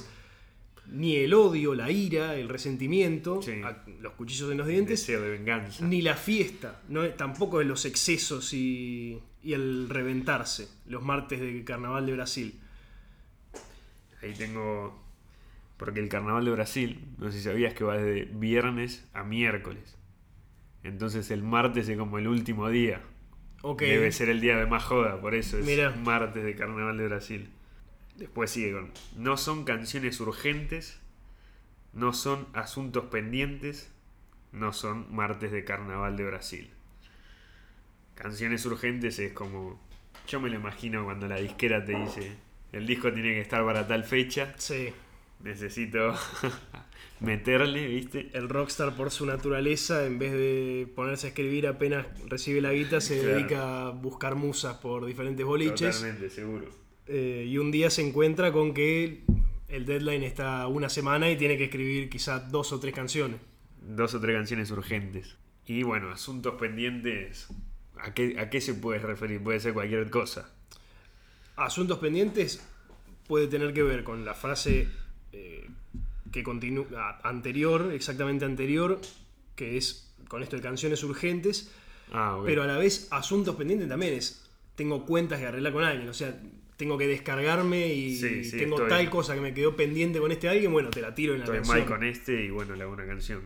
ni 0.88 1.16
el 1.16 1.32
odio, 1.34 1.74
la 1.74 1.90
ira, 1.90 2.34
el 2.36 2.48
resentimiento, 2.48 3.40
Sí. 3.42 3.52
a- 3.64 3.82
los 4.00 4.12
cuchillos 4.14 4.50
en 4.52 4.58
los 4.58 4.66
dientes, 4.66 5.00
Deseo 5.00 5.22
de 5.22 5.30
venganza. 5.30 5.84
ni 5.84 6.02
la 6.02 6.14
fiesta, 6.14 6.82
no, 6.88 7.02
es- 7.04 7.16
tampoco 7.16 7.58
de 7.58 7.64
los 7.64 7.84
excesos 7.86 8.52
y, 8.52 9.18
y 9.42 9.52
el 9.54 9.88
reventarse, 9.88 10.68
los 10.86 11.02
martes 11.02 11.40
de 11.40 11.64
carnaval 11.64 12.06
de 12.06 12.12
Brasil. 12.12 12.60
Ahí 14.26 14.34
tengo. 14.34 15.02
Porque 15.76 16.00
el 16.00 16.08
carnaval 16.08 16.44
de 16.44 16.50
Brasil, 16.52 17.06
no 17.18 17.30
sé 17.30 17.38
si 17.38 17.44
sabías 17.44 17.74
que 17.74 17.84
va 17.84 17.96
desde 17.98 18.24
viernes 18.32 19.06
a 19.12 19.24
miércoles. 19.24 19.98
Entonces 20.82 21.30
el 21.30 21.42
martes 21.42 21.88
es 21.88 21.98
como 21.98 22.18
el 22.18 22.28
último 22.28 22.68
día. 22.68 23.02
Ok. 23.62 23.82
Debe 23.82 24.12
ser 24.12 24.28
el 24.28 24.40
día 24.40 24.56
de 24.56 24.66
más 24.66 24.84
joda, 24.84 25.20
por 25.20 25.34
eso 25.34 25.58
es 25.58 25.66
Mirá. 25.66 25.90
martes 25.90 26.44
de 26.44 26.54
carnaval 26.54 26.96
de 26.96 27.06
Brasil. 27.08 27.50
Después 28.16 28.50
sigue 28.50 28.72
con. 28.72 28.92
No 29.16 29.36
son 29.36 29.64
canciones 29.64 30.20
urgentes, 30.20 31.00
no 31.92 32.12
son 32.12 32.46
asuntos 32.54 33.06
pendientes, 33.06 33.92
no 34.52 34.72
son 34.72 35.14
martes 35.14 35.52
de 35.52 35.64
carnaval 35.64 36.16
de 36.16 36.24
Brasil. 36.24 36.70
Canciones 38.14 38.64
urgentes 38.64 39.18
es 39.18 39.32
como. 39.32 39.78
Yo 40.26 40.40
me 40.40 40.48
lo 40.48 40.56
imagino 40.56 41.04
cuando 41.04 41.28
la 41.28 41.36
disquera 41.36 41.84
te 41.84 41.94
dice: 41.96 42.36
el 42.72 42.86
disco 42.86 43.12
tiene 43.12 43.34
que 43.34 43.40
estar 43.40 43.64
para 43.64 43.86
tal 43.86 44.04
fecha, 44.04 44.54
Sí. 44.58 44.88
necesito 45.42 46.14
meterle, 47.20 47.86
¿viste? 47.86 48.30
El 48.34 48.48
rockstar 48.48 48.94
por 48.94 49.10
su 49.10 49.26
naturaleza, 49.26 50.04
en 50.06 50.18
vez 50.18 50.32
de 50.32 50.88
ponerse 50.94 51.26
a 51.26 51.30
escribir 51.30 51.66
apenas 51.66 52.06
recibe 52.28 52.60
la 52.60 52.72
guita, 52.72 53.00
se 53.00 53.20
Claro. 53.20 53.34
dedica 53.36 53.86
a 53.86 53.90
buscar 53.90 54.34
musas 54.34 54.76
por 54.78 55.06
diferentes 55.06 55.44
boliches. 55.44 55.96
Totalmente, 55.96 56.30
seguro. 56.30 56.66
Eh, 57.06 57.46
y 57.48 57.58
un 57.58 57.70
día 57.70 57.88
se 57.90 58.06
encuentra 58.06 58.52
con 58.52 58.74
que 58.74 59.22
el 59.68 59.86
deadline 59.86 60.24
está 60.24 60.66
una 60.66 60.88
semana 60.88 61.30
y 61.30 61.36
tiene 61.36 61.56
que 61.56 61.64
escribir 61.64 62.08
quizá 62.10 62.40
dos 62.40 62.72
o 62.72 62.80
tres 62.80 62.94
canciones. 62.94 63.40
Dos 63.80 64.14
o 64.14 64.20
tres 64.20 64.36
canciones 64.36 64.70
urgentes. 64.70 65.36
Y 65.66 65.82
bueno, 65.84 66.10
asuntos 66.10 66.54
pendientes. 66.60 67.48
¿A 67.98 68.12
qué, 68.12 68.36
¿A 68.38 68.50
qué 68.50 68.60
se 68.60 68.74
puede 68.74 68.98
referir? 68.98 69.40
Puede 69.42 69.58
ser 69.60 69.72
cualquier 69.72 70.10
cosa. 70.10 70.52
Asuntos 71.56 71.98
pendientes 71.98 72.60
puede 73.26 73.46
tener 73.46 73.72
que 73.72 73.82
ver 73.82 74.04
con 74.04 74.24
la 74.24 74.34
frase 74.34 74.88
eh, 75.32 75.66
que 76.32 76.42
continúa 76.42 77.18
anterior, 77.24 77.90
exactamente 77.92 78.44
anterior, 78.44 79.00
que 79.54 79.76
es 79.76 80.14
con 80.28 80.42
esto 80.42 80.56
de 80.56 80.62
canciones 80.62 81.02
urgentes, 81.02 81.72
Ah, 82.12 82.40
pero 82.44 82.62
a 82.62 82.66
la 82.68 82.78
vez 82.78 83.08
asuntos 83.10 83.56
pendientes 83.56 83.88
también 83.88 84.14
es 84.14 84.48
tengo 84.76 85.04
cuentas 85.06 85.40
que 85.40 85.46
arreglar 85.46 85.72
con 85.72 85.82
alguien, 85.82 86.08
o 86.08 86.14
sea, 86.14 86.40
tengo 86.76 86.96
que 86.98 87.08
descargarme 87.08 87.88
y 87.92 88.14
Sí, 88.14 88.44
sí, 88.44 88.58
tengo 88.58 88.76
estoy- 88.76 88.88
tal 88.90 89.10
cosa 89.10 89.34
que 89.34 89.40
me 89.40 89.52
quedó 89.54 89.74
pendiente 89.74 90.20
con 90.20 90.30
este 90.30 90.48
alguien, 90.48 90.70
bueno, 90.72 90.90
te 90.90 91.00
la 91.00 91.14
tiro 91.16 91.32
en 91.32 91.40
la 91.40 91.46
Estoy 91.46 91.58
canción. 91.58 91.78
mal 91.78 91.86
con 91.88 92.04
este 92.04 92.44
y 92.44 92.50
bueno, 92.50 92.76
le 92.76 92.82
hago 92.84 92.92
una 92.92 93.06
canción. 93.06 93.42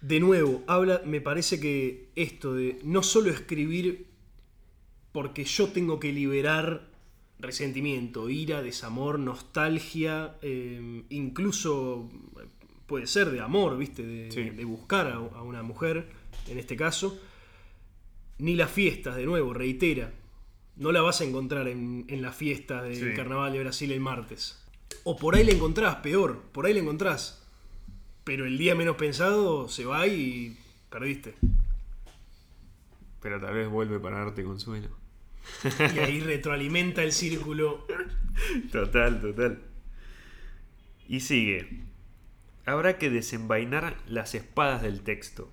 De 0.00 0.18
nuevo, 0.20 0.62
habla, 0.66 1.02
me 1.04 1.20
parece 1.20 1.60
que 1.60 2.08
esto 2.16 2.54
de 2.54 2.78
no 2.84 3.02
solo 3.02 3.28
escribir 3.30 4.06
porque 5.12 5.44
yo 5.44 5.68
tengo 5.68 6.00
que 6.00 6.12
liberar 6.12 6.88
resentimiento, 7.40 8.28
ira, 8.30 8.62
desamor, 8.62 9.18
nostalgia, 9.18 10.36
eh, 10.42 11.02
incluso 11.10 12.08
puede 12.86 13.06
ser 13.06 13.30
de 13.30 13.40
amor, 13.40 13.78
¿viste? 13.78 14.02
De, 14.04 14.30
Sí. 14.32 14.50
de 14.50 14.64
buscar 14.64 15.06
a, 15.06 15.14
a 15.14 15.42
una 15.42 15.62
mujer, 15.62 16.08
en 16.48 16.58
este 16.58 16.76
caso. 16.76 17.18
Ni 18.38 18.54
las 18.56 18.70
fiestas, 18.70 19.16
de 19.16 19.26
nuevo, 19.26 19.52
reitera. 19.54 20.12
No 20.76 20.92
la 20.92 21.02
vas 21.02 21.20
a 21.20 21.24
encontrar 21.24 21.68
en, 21.68 22.06
en 22.08 22.22
la 22.22 22.32
fiesta 22.32 22.82
del 22.82 22.96
Sí. 23.10 23.14
Carnaval 23.14 23.52
de 23.52 23.60
Brasil 23.60 23.92
el 23.92 24.00
martes. 24.00 24.56
O 25.04 25.16
por 25.16 25.34
ahí 25.36 25.44
la 25.44 25.52
encontrás, 25.52 25.96
peor, 25.96 26.40
por 26.52 26.66
ahí 26.66 26.72
la 26.74 26.80
encontrás. 26.80 27.46
Pero 28.24 28.46
el 28.46 28.56
día 28.58 28.74
menos 28.74 28.96
pensado 28.96 29.68
se 29.68 29.84
va 29.84 30.06
y 30.06 30.56
perdiste. 30.88 31.34
Pero 33.20 33.40
tal 33.40 33.54
vez 33.54 33.68
vuelve 33.68 34.00
para 34.00 34.18
darte 34.24 34.42
consuelo. 34.42 34.88
Y 35.94 35.98
ahí 35.98 36.20
retroalimenta 36.20 37.02
el 37.02 37.12
círculo. 37.12 37.86
Total, 38.72 39.20
total. 39.20 39.62
Y 41.08 41.20
sigue. 41.20 41.84
Habrá 42.66 42.98
que 42.98 43.10
desenvainar 43.10 43.96
las 44.06 44.34
espadas 44.34 44.82
del 44.82 45.02
texto 45.02 45.50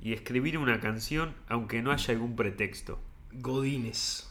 y 0.00 0.12
escribir 0.12 0.58
una 0.58 0.80
canción 0.80 1.34
aunque 1.48 1.82
no 1.82 1.92
haya 1.92 2.12
algún 2.12 2.36
pretexto. 2.36 3.00
Godines. 3.32 4.28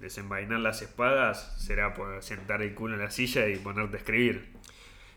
Desenvainar 0.00 0.60
las 0.60 0.80
espadas 0.80 1.54
será 1.58 1.94
por 1.94 2.22
sentar 2.22 2.62
el 2.62 2.74
culo 2.74 2.94
en 2.94 3.00
la 3.00 3.10
silla 3.10 3.48
y 3.48 3.56
ponerte 3.56 3.96
a 3.96 4.00
escribir. 4.00 4.48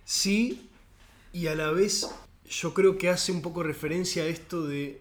Sí, 0.04 0.70
y 1.34 1.48
a 1.48 1.56
la 1.56 1.72
vez 1.72 2.10
yo 2.50 2.74
creo 2.74 2.98
que 2.98 3.10
hace 3.10 3.32
un 3.32 3.42
poco 3.42 3.64
referencia 3.64 4.24
a 4.24 4.28
esto 4.28 4.68
de 4.68 5.00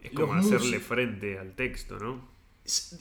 Es 0.00 0.12
como 0.12 0.34
hacerle 0.34 0.80
frente 0.80 1.38
al 1.38 1.54
texto, 1.54 1.98
¿no? 1.98 2.38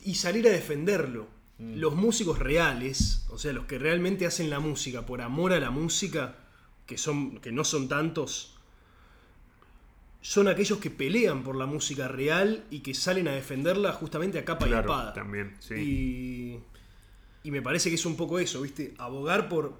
y 0.05 0.15
salir 0.15 0.47
a 0.47 0.51
defenderlo. 0.51 1.27
Los 1.60 1.95
músicos 1.95 2.38
reales, 2.38 3.25
o 3.29 3.39
sea, 3.39 3.51
los 3.51 3.65
que 3.65 3.79
realmente 3.79 4.27
hacen 4.27 4.51
la 4.51 4.60
música 4.60 5.07
por 5.07 5.21
amor 5.21 5.53
a 5.53 5.60
la 5.60 5.71
música, 5.71 6.36
que 6.86 6.99
son 6.99 7.39
que 7.39 7.51
no 7.51 7.63
son 7.63 7.88
tantos, 7.88 8.55
son 10.21 10.47
aquellos 10.47 10.77
que 10.77 10.91
pelean 10.91 11.43
por 11.43 11.55
la 11.55 11.65
música 11.65 12.07
real 12.07 12.63
y 12.69 12.81
que 12.81 12.93
salen 12.93 13.27
a 13.27 13.31
defenderla 13.31 13.91
justamente 13.93 14.38
a 14.38 14.45
capa 14.45 14.67
y 14.67 14.73
espada. 14.73 15.13
también, 15.13 15.55
sí. 15.60 15.73
Y, 15.73 16.60
y 17.47 17.51
me 17.51 17.63
parece 17.63 17.89
que 17.89 17.95
es 17.95 18.05
un 18.05 18.15
poco 18.15 18.38
eso, 18.38 18.62
¿viste? 18.62 18.93
Abogar 18.99 19.49
por. 19.49 19.73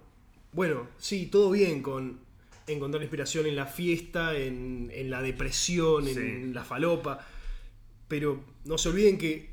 Bueno, 0.54 0.88
sí, 0.98 1.28
todo 1.28 1.52
bien 1.52 1.84
con 1.84 2.20
encontrar 2.68 3.02
inspiración 3.02 3.46
en 3.48 3.56
la 3.56 3.66
fiesta, 3.66 4.36
en, 4.38 4.92
en 4.94 5.10
la 5.10 5.22
depresión, 5.22 6.08
en 6.08 6.54
la 6.54 6.64
falopa. 6.64 7.26
Pero 8.08 8.44
no 8.66 8.78
se 8.78 8.90
olviden 8.90 9.18
que 9.18 9.50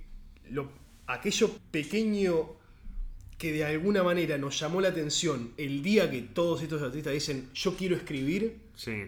lo, 0.50 0.70
aquello 1.06 1.50
pequeño 1.70 2.56
que 3.38 3.52
de 3.52 3.64
alguna 3.64 4.02
manera 4.02 4.38
nos 4.38 4.58
llamó 4.58 4.80
la 4.80 4.88
atención 4.88 5.52
el 5.56 5.82
día 5.82 6.10
que 6.10 6.22
todos 6.22 6.62
estos 6.62 6.80
artistas 6.82 7.12
dicen 7.12 7.50
yo 7.54 7.76
quiero 7.76 7.96
escribir, 7.96 8.58
Sí, 8.76 9.02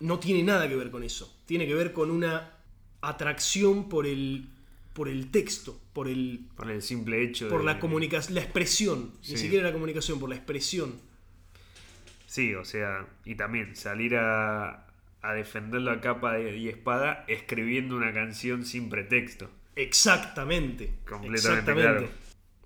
no 0.00 0.18
tiene 0.18 0.42
nada 0.42 0.68
que 0.68 0.76
ver 0.76 0.90
con 0.90 1.02
eso. 1.02 1.32
Tiene 1.46 1.66
que 1.66 1.74
ver 1.74 1.92
con 1.92 2.10
una 2.10 2.52
atracción 3.00 3.88
por 3.88 4.06
el, 4.06 4.48
por 4.92 5.08
el 5.08 5.30
texto, 5.30 5.78
por 5.92 6.08
el, 6.08 6.46
por 6.56 6.70
el 6.70 6.82
simple 6.82 7.22
hecho 7.24 7.48
por 7.48 7.60
de... 7.60 7.66
la 7.66 7.78
comunicación, 7.80 8.34
la 8.34 8.42
expresión, 8.42 9.12
Sí. 9.20 9.32
ni 9.32 9.38
siquiera 9.38 9.64
la 9.64 9.72
comunicación, 9.72 10.18
por 10.20 10.28
la 10.28 10.36
expresión. 10.36 10.94
Sí, 12.26 12.54
o 12.54 12.64
sea, 12.64 13.06
y 13.24 13.36
también 13.36 13.76
salir 13.76 14.16
a, 14.16 14.86
a 15.22 15.32
defenderlo 15.32 15.90
a 15.90 16.00
capa 16.00 16.38
y 16.38 16.68
espada 16.68 17.24
escribiendo 17.28 17.96
una 17.96 18.12
canción 18.12 18.64
sin 18.64 18.88
pretexto. 18.88 19.50
Exactamente. 19.76 20.94
Completamente 21.08 21.36
exactamente. 21.36 21.82
claro. 21.82 22.08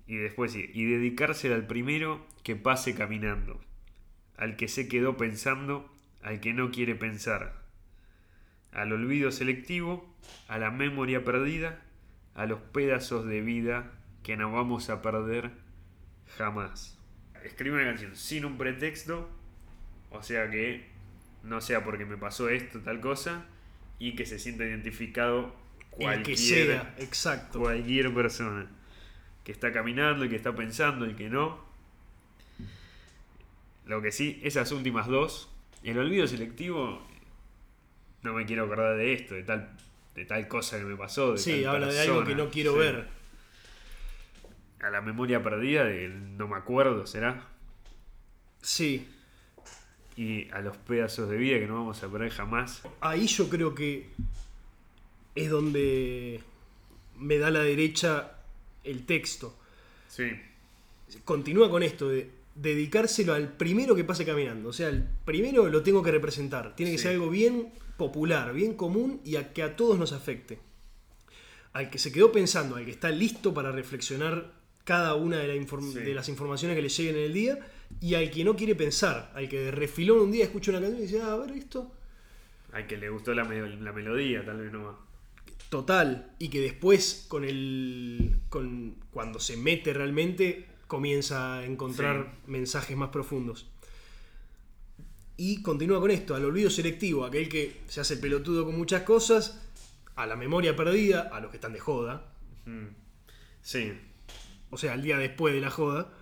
Y 0.07 0.17
después 0.17 0.51
sí, 0.51 0.69
y 0.73 0.85
dedicársela 0.85 1.55
al 1.55 1.67
primero 1.67 2.25
que 2.43 2.55
pase 2.55 2.95
caminando, 2.95 3.61
al 4.35 4.57
que 4.57 4.67
se 4.67 4.87
quedó 4.87 5.15
pensando, 5.15 5.89
al 6.21 6.39
que 6.39 6.53
no 6.53 6.71
quiere 6.71 6.95
pensar, 6.95 7.61
al 8.71 8.91
olvido 8.91 9.31
selectivo, 9.31 10.13
a 10.47 10.57
la 10.57 10.71
memoria 10.71 11.23
perdida, 11.23 11.81
a 12.35 12.45
los 12.45 12.59
pedazos 12.59 13.25
de 13.25 13.41
vida 13.41 13.91
que 14.23 14.37
no 14.37 14.51
vamos 14.51 14.89
a 14.89 15.01
perder 15.01 15.51
jamás. 16.37 16.97
Escribe 17.43 17.75
una 17.75 17.85
canción 17.85 18.15
sin 18.15 18.45
un 18.45 18.57
pretexto, 18.57 19.29
o 20.11 20.21
sea 20.21 20.49
que 20.49 20.85
no 21.43 21.61
sea 21.61 21.83
porque 21.83 22.05
me 22.05 22.17
pasó 22.17 22.49
esto, 22.49 22.79
tal 22.81 23.01
cosa, 23.01 23.45
y 23.99 24.15
que 24.15 24.25
se 24.25 24.39
sienta 24.39 24.65
identificado 24.65 25.55
cualquier 25.89 26.23
que 26.23 26.37
sea, 26.37 26.95
exacto. 26.99 27.59
cualquier 27.59 28.13
persona 28.13 28.67
que 29.43 29.51
está 29.51 29.71
caminando, 29.71 30.23
el 30.23 30.29
que 30.29 30.35
está 30.35 30.55
pensando, 30.55 31.05
el 31.05 31.15
que 31.15 31.29
no. 31.29 31.59
Lo 33.85 34.01
que 34.01 34.11
sí, 34.11 34.39
esas 34.43 34.71
últimas 34.71 35.07
dos, 35.07 35.49
el 35.83 35.97
olvido 35.97 36.27
selectivo, 36.27 37.05
no 38.21 38.33
me 38.33 38.45
quiero 38.45 38.65
acordar 38.65 38.95
de 38.97 39.13
esto, 39.13 39.33
de 39.33 39.43
tal, 39.43 39.75
de 40.15 40.25
tal 40.25 40.47
cosa 40.47 40.77
que 40.77 40.85
me 40.85 40.95
pasó. 40.95 41.33
De 41.33 41.37
Sí, 41.39 41.63
tal 41.63 41.75
habla 41.75 41.87
de 41.87 42.01
algo 42.01 42.23
que 42.23 42.35
persona, 42.35 42.43
no 42.43 42.49
quiero 42.51 42.75
ver. 42.75 43.07
A 44.81 44.89
la 44.89 45.01
memoria 45.01 45.43
perdida 45.43 45.85
del 45.85 46.37
no 46.37 46.47
me 46.47 46.57
acuerdo, 46.57 47.05
¿será? 47.07 47.47
Sí. 48.61 49.07
Y 50.17 50.49
a 50.51 50.59
los 50.61 50.75
pedazos 50.77 51.29
de 51.29 51.37
vida 51.37 51.57
que 51.59 51.67
no 51.67 51.75
vamos 51.75 52.03
a 52.03 52.07
perder 52.11 52.31
jamás. 52.31 52.81
Ahí 52.99 53.27
yo 53.27 53.49
creo 53.49 53.73
que 53.73 54.09
es 55.35 55.49
donde 55.49 56.41
me 57.17 57.37
da 57.37 57.49
la 57.49 57.61
derecha 57.61 58.33
el 58.83 59.05
texto. 59.05 59.55
Sí, 60.07 60.25
Continúa 61.25 61.69
con 61.69 61.83
esto 61.83 62.07
de 62.09 62.29
dedicárselo 62.55 63.33
al 63.33 63.49
primero 63.53 63.95
que 63.95 64.03
pase 64.03 64.25
caminando. 64.25 64.69
O 64.69 64.73
sea, 64.73 64.87
el 64.89 65.03
primero 65.25 65.67
lo 65.69 65.83
tengo 65.83 66.01
que 66.03 66.11
representar. 66.11 66.75
Tiene 66.75 66.91
que 66.93 66.97
Sí. 66.97 67.03
ser 67.03 67.13
algo 67.13 67.29
bien 67.29 67.69
popular, 67.97 68.53
bien 68.53 68.73
común 68.75 69.21
y 69.25 69.35
a 69.35 69.51
que 69.53 69.61
a 69.63 69.75
todos 69.75 69.97
nos 69.99 70.11
afecte. 70.13 70.59
Al 71.73 71.89
que 71.89 71.97
se 71.97 72.11
quedó 72.11 72.31
pensando, 72.31 72.75
al 72.77 72.85
que 72.85 72.91
está 72.91 73.09
listo 73.11 73.53
para 73.53 73.71
reflexionar 73.71 74.51
cada 74.83 75.15
una 75.15 75.37
de, 75.37 75.47
la 75.47 75.55
inform- 75.55 75.93
Sí. 75.93 75.99
de 75.99 76.13
las 76.13 76.27
informaciones 76.29 76.75
que 76.75 76.81
le 76.81 76.89
lleguen 76.89 77.15
en 77.17 77.23
el 77.23 77.33
día 77.33 77.59
y 77.99 78.15
al 78.15 78.31
que 78.31 78.43
no 78.43 78.55
quiere 78.55 78.75
pensar, 78.75 79.31
al 79.35 79.47
que 79.49 79.59
de 79.59 79.71
refilón 79.71 80.19
un 80.19 80.31
día 80.31 80.45
escucha 80.45 80.71
una 80.71 80.79
canción 80.81 80.99
y 80.99 81.05
dice, 81.07 81.21
ah, 81.21 81.33
a 81.33 81.37
ver 81.37 81.51
esto. 81.51 81.91
al 82.71 82.87
que 82.87 82.97
le 82.97 83.09
gustó 83.09 83.33
la, 83.33 83.43
me- 83.43 83.75
la 83.77 83.91
melodía, 83.91 84.45
tal 84.45 84.57
vez 84.61 84.71
no. 84.71 84.97
Total, 85.69 86.33
y 86.39 86.49
que 86.49 86.59
después 86.61 87.25
con 87.29 87.43
el 87.45 88.37
con 88.49 88.95
cuando 89.11 89.39
se 89.39 89.55
mete 89.57 89.93
realmente 89.93 90.67
comienza 90.87 91.59
a 91.59 91.65
encontrar 91.65 92.33
mensajes 92.47 92.97
más 92.97 93.09
profundos. 93.09 93.69
Y 95.37 95.61
continúa 95.63 95.99
con 95.99 96.11
esto, 96.11 96.35
al 96.35 96.45
olvido 96.45 96.69
selectivo, 96.69 97.25
aquel 97.25 97.49
que 97.49 97.81
se 97.87 98.01
hace 98.01 98.17
pelotudo 98.17 98.65
con 98.65 98.77
muchas 98.77 99.03
cosas, 99.03 99.61
a 100.15 100.25
la 100.27 100.35
memoria 100.35 100.75
perdida, 100.75 101.29
a 101.31 101.39
los 101.39 101.49
que 101.51 101.57
están 101.57 101.73
de 101.73 101.79
joda. 101.79 102.27
Sí. 103.61 103.93
o 104.69 104.77
sea, 104.77 104.93
al 104.93 105.01
día 105.01 105.17
después 105.17 105.53
de 105.53 105.61
la 105.61 105.71
joda, 105.71 106.13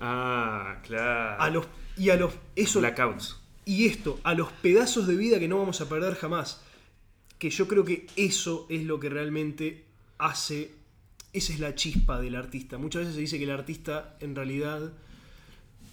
Ah, 0.00 0.80
claro. 0.84 1.42
a 1.42 1.50
los 1.50 1.66
y 1.96 2.10
a 2.10 2.16
los 2.16 2.32
eso 2.56 2.80
Blackouts. 2.80 3.36
y 3.66 3.86
esto, 3.86 4.18
a 4.22 4.34
los 4.34 4.50
pedazos 4.52 5.06
de 5.06 5.16
vida 5.16 5.38
que 5.38 5.48
no 5.48 5.58
vamos 5.58 5.80
a 5.80 5.88
perder 5.88 6.14
jamás. 6.14 6.62
Que 7.38 7.50
yo 7.50 7.68
creo 7.68 7.84
que 7.84 8.06
eso 8.16 8.66
es 8.68 8.84
lo 8.84 9.00
que 9.00 9.08
realmente 9.08 9.84
hace. 10.18 10.72
Esa 11.32 11.52
es 11.52 11.60
la 11.60 11.74
chispa 11.74 12.20
del 12.20 12.34
artista. 12.36 12.76
Muchas 12.78 13.00
veces 13.02 13.14
se 13.14 13.20
dice 13.20 13.38
que 13.38 13.44
el 13.44 13.50
artista, 13.50 14.16
en 14.20 14.34
realidad, 14.34 14.92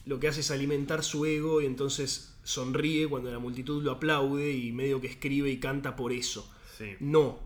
lo 0.05 0.19
que 0.19 0.27
hace 0.27 0.39
es 0.41 0.51
alimentar 0.51 1.03
su 1.03 1.25
ego 1.25 1.61
y 1.61 1.65
entonces 1.65 2.33
sonríe 2.43 3.07
cuando 3.07 3.29
la 3.31 3.39
multitud 3.39 3.83
lo 3.83 3.91
aplaude 3.91 4.51
y 4.51 4.71
medio 4.71 4.99
que 4.99 5.07
escribe 5.07 5.49
y 5.49 5.59
canta 5.59 5.95
por 5.95 6.11
eso. 6.11 6.49
Sí. 6.77 6.95
No. 6.99 7.39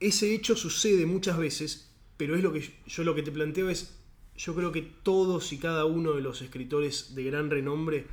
Ese 0.00 0.34
hecho 0.34 0.54
sucede 0.56 1.06
muchas 1.06 1.38
veces, 1.38 1.90
pero 2.16 2.36
es 2.36 2.42
lo 2.42 2.52
que 2.52 2.70
yo 2.86 3.04
lo 3.04 3.14
que 3.14 3.22
te 3.22 3.32
planteo 3.32 3.70
es, 3.70 3.95
yo 4.36 4.54
creo 4.54 4.72
que 4.72 4.82
todos 4.82 5.52
y 5.52 5.58
cada 5.58 5.84
uno 5.84 6.12
de 6.12 6.20
los 6.20 6.42
escritores 6.42 7.14
de 7.14 7.24
gran 7.24 7.50
renombre 7.50 8.06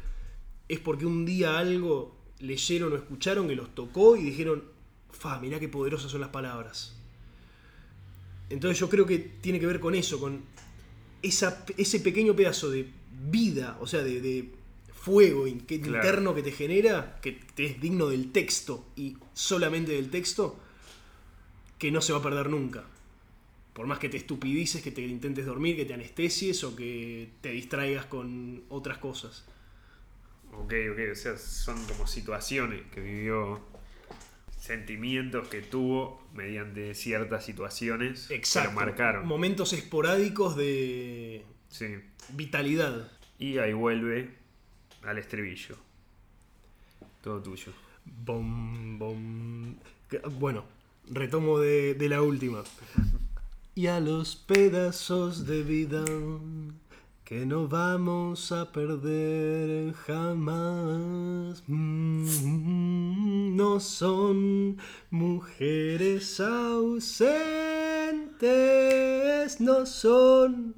es 0.70 0.80
porque 0.80 1.06
un 1.06 1.26
día 1.26 1.58
algo 1.60 2.16
leyeron 2.40 2.94
o 2.94 2.96
escucharon 2.96 3.48
que 3.48 3.56
los 3.56 3.74
tocó 3.76 4.16
y 4.16 4.24
dijeron, 4.24 4.64
fa, 5.12 5.40
mirá 5.40 5.60
qué 5.60 5.68
poderosas 5.70 6.12
son 6.12 6.22
las 6.22 6.30
palabras. 6.30 6.96
Entonces 8.50 8.80
yo 8.80 8.90
creo 8.90 9.06
que 9.06 9.18
tiene 9.20 9.60
que 9.60 9.66
ver 9.66 9.80
con 9.80 9.96
eso, 9.96 10.20
con 10.20 10.42
esa, 11.22 11.66
ese 11.78 12.00
pequeño 12.00 12.36
pedazo 12.36 12.70
de 12.70 12.88
vida, 13.30 13.78
o 13.82 13.88
sea, 13.88 14.04
de, 14.04 14.22
de 14.22 14.50
fuego 14.94 15.48
in- 15.48 15.62
que- 15.62 15.80
Claro. 15.82 15.98
interno 15.98 16.36
que 16.36 16.44
te 16.44 16.52
genera, 16.52 17.20
que 17.22 17.32
te 17.56 17.66
es 17.66 17.82
digno 17.82 18.08
del 18.08 18.32
texto 18.32 18.86
y 18.96 19.18
solamente 19.34 19.94
del 19.94 20.10
texto, 20.10 20.58
que 21.80 21.92
no 21.92 22.02
se 22.02 22.14
va 22.14 22.20
a 22.20 22.24
perder 22.24 22.50
nunca. 22.50 22.84
Por 23.74 23.88
más 23.88 23.98
que 24.00 24.08
te 24.10 24.18
estupidices, 24.18 24.82
que 24.84 24.92
te 24.92 25.02
intentes 25.02 25.46
dormir, 25.46 25.76
que 25.76 25.86
te 25.86 25.94
anestesies 25.94 26.64
o 26.64 26.76
que 26.76 27.30
te 27.42 27.50
distraigas 27.50 28.06
con 28.06 28.64
otras 28.70 29.00
cosas. 29.00 29.46
Ok, 30.52 30.74
ok, 30.92 31.00
o 31.12 31.16
sea, 31.16 31.38
son 31.38 31.84
como 31.86 32.06
situaciones 32.06 32.84
que 32.94 33.02
vivió, 33.02 33.60
sentimientos 34.60 35.48
que 35.48 35.62
tuvo 35.62 36.24
mediante 36.34 36.94
ciertas 36.94 37.44
situaciones 37.46 38.30
Exacto. 38.30 38.70
que 38.70 38.76
lo 38.76 38.82
marcaron. 38.82 39.28
Momentos 39.28 39.74
esporádicos 39.74 40.56
de 40.56 41.44
Sí. 41.70 41.96
vitalidad. 42.30 43.12
Y 43.40 43.58
ahí 43.58 43.74
vuelve 43.74 44.30
al 45.02 45.18
estribillo. 45.18 45.76
Todo 47.24 47.42
tuyo. 47.42 47.72
Bom, 48.06 49.00
bom. 49.00 49.76
Bueno, 50.38 50.66
retomo 51.10 51.58
de, 51.60 51.96
de 51.96 52.10
la 52.10 52.22
última. 52.22 52.64
Y 53.76 53.88
a 53.88 54.00
los 54.00 54.36
pedazos 54.36 55.48
de 55.48 55.64
vida 55.64 56.06
que 57.24 57.46
no 57.46 57.68
vamos 57.68 58.52
a 58.52 58.72
perder 58.72 59.94
jamás. 59.94 61.64
Mm, 61.68 63.56
No 63.56 63.80
son 63.80 64.78
mujeres 65.10 66.40
ausentes, 66.40 67.32
no 69.60 69.86
son 69.86 70.76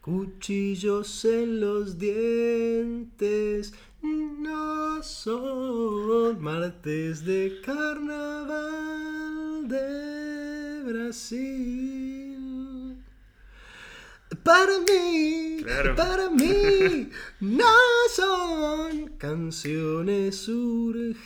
Cuchillos 0.00 1.24
en 1.24 1.60
los 1.60 1.96
dientes 1.96 3.72
no 4.02 5.02
son 5.02 6.42
martes 6.42 7.24
de 7.24 7.60
carnaval 7.64 9.68
de 9.68 10.82
Brasil. 10.84 12.11
Para 14.42 14.78
mí, 14.80 15.58
Claro. 15.62 15.94
para 15.94 16.30
mí, 16.30 17.10
no 17.40 17.64
son 18.10 19.08
canciones 19.18 20.48
urgentes, 20.48 21.20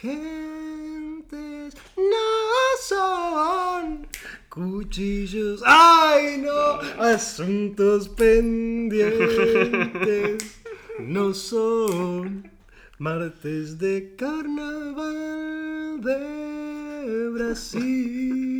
no 1.97 2.77
son 2.83 4.09
cuchillos, 4.49 5.62
ay 5.64 6.38
no, 6.38 6.81
asuntos 7.03 8.09
pendientes, 8.09 9.23
no 10.99 11.33
son 11.33 12.51
martes 12.99 13.79
de 13.79 14.16
carnaval 14.16 16.01
de 16.03 17.29
Brasil. 17.31 18.56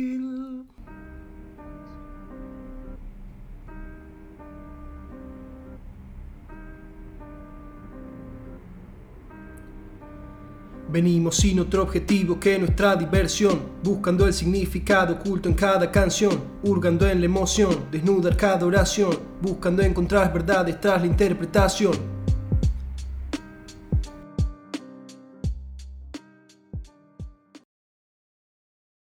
Venimos 10.97 11.35
sin 11.35 11.59
otro 11.59 11.83
objetivo 11.83 12.39
que 12.39 12.57
nuestra 12.57 12.95
diversión, 12.95 13.59
buscando 13.83 14.25
el 14.25 14.33
significado 14.33 15.13
oculto 15.13 15.47
en 15.47 15.53
cada 15.53 15.91
canción, 15.91 16.41
hurgando 16.63 17.07
en 17.07 17.19
la 17.19 17.27
emoción, 17.27 17.85
desnudar 17.91 18.35
cada 18.35 18.65
oración, 18.65 19.11
buscando 19.39 19.83
encontrar 19.83 20.33
verdades 20.33 20.81
tras 20.81 20.99
la 20.99 21.05
interpretación. 21.05 22.16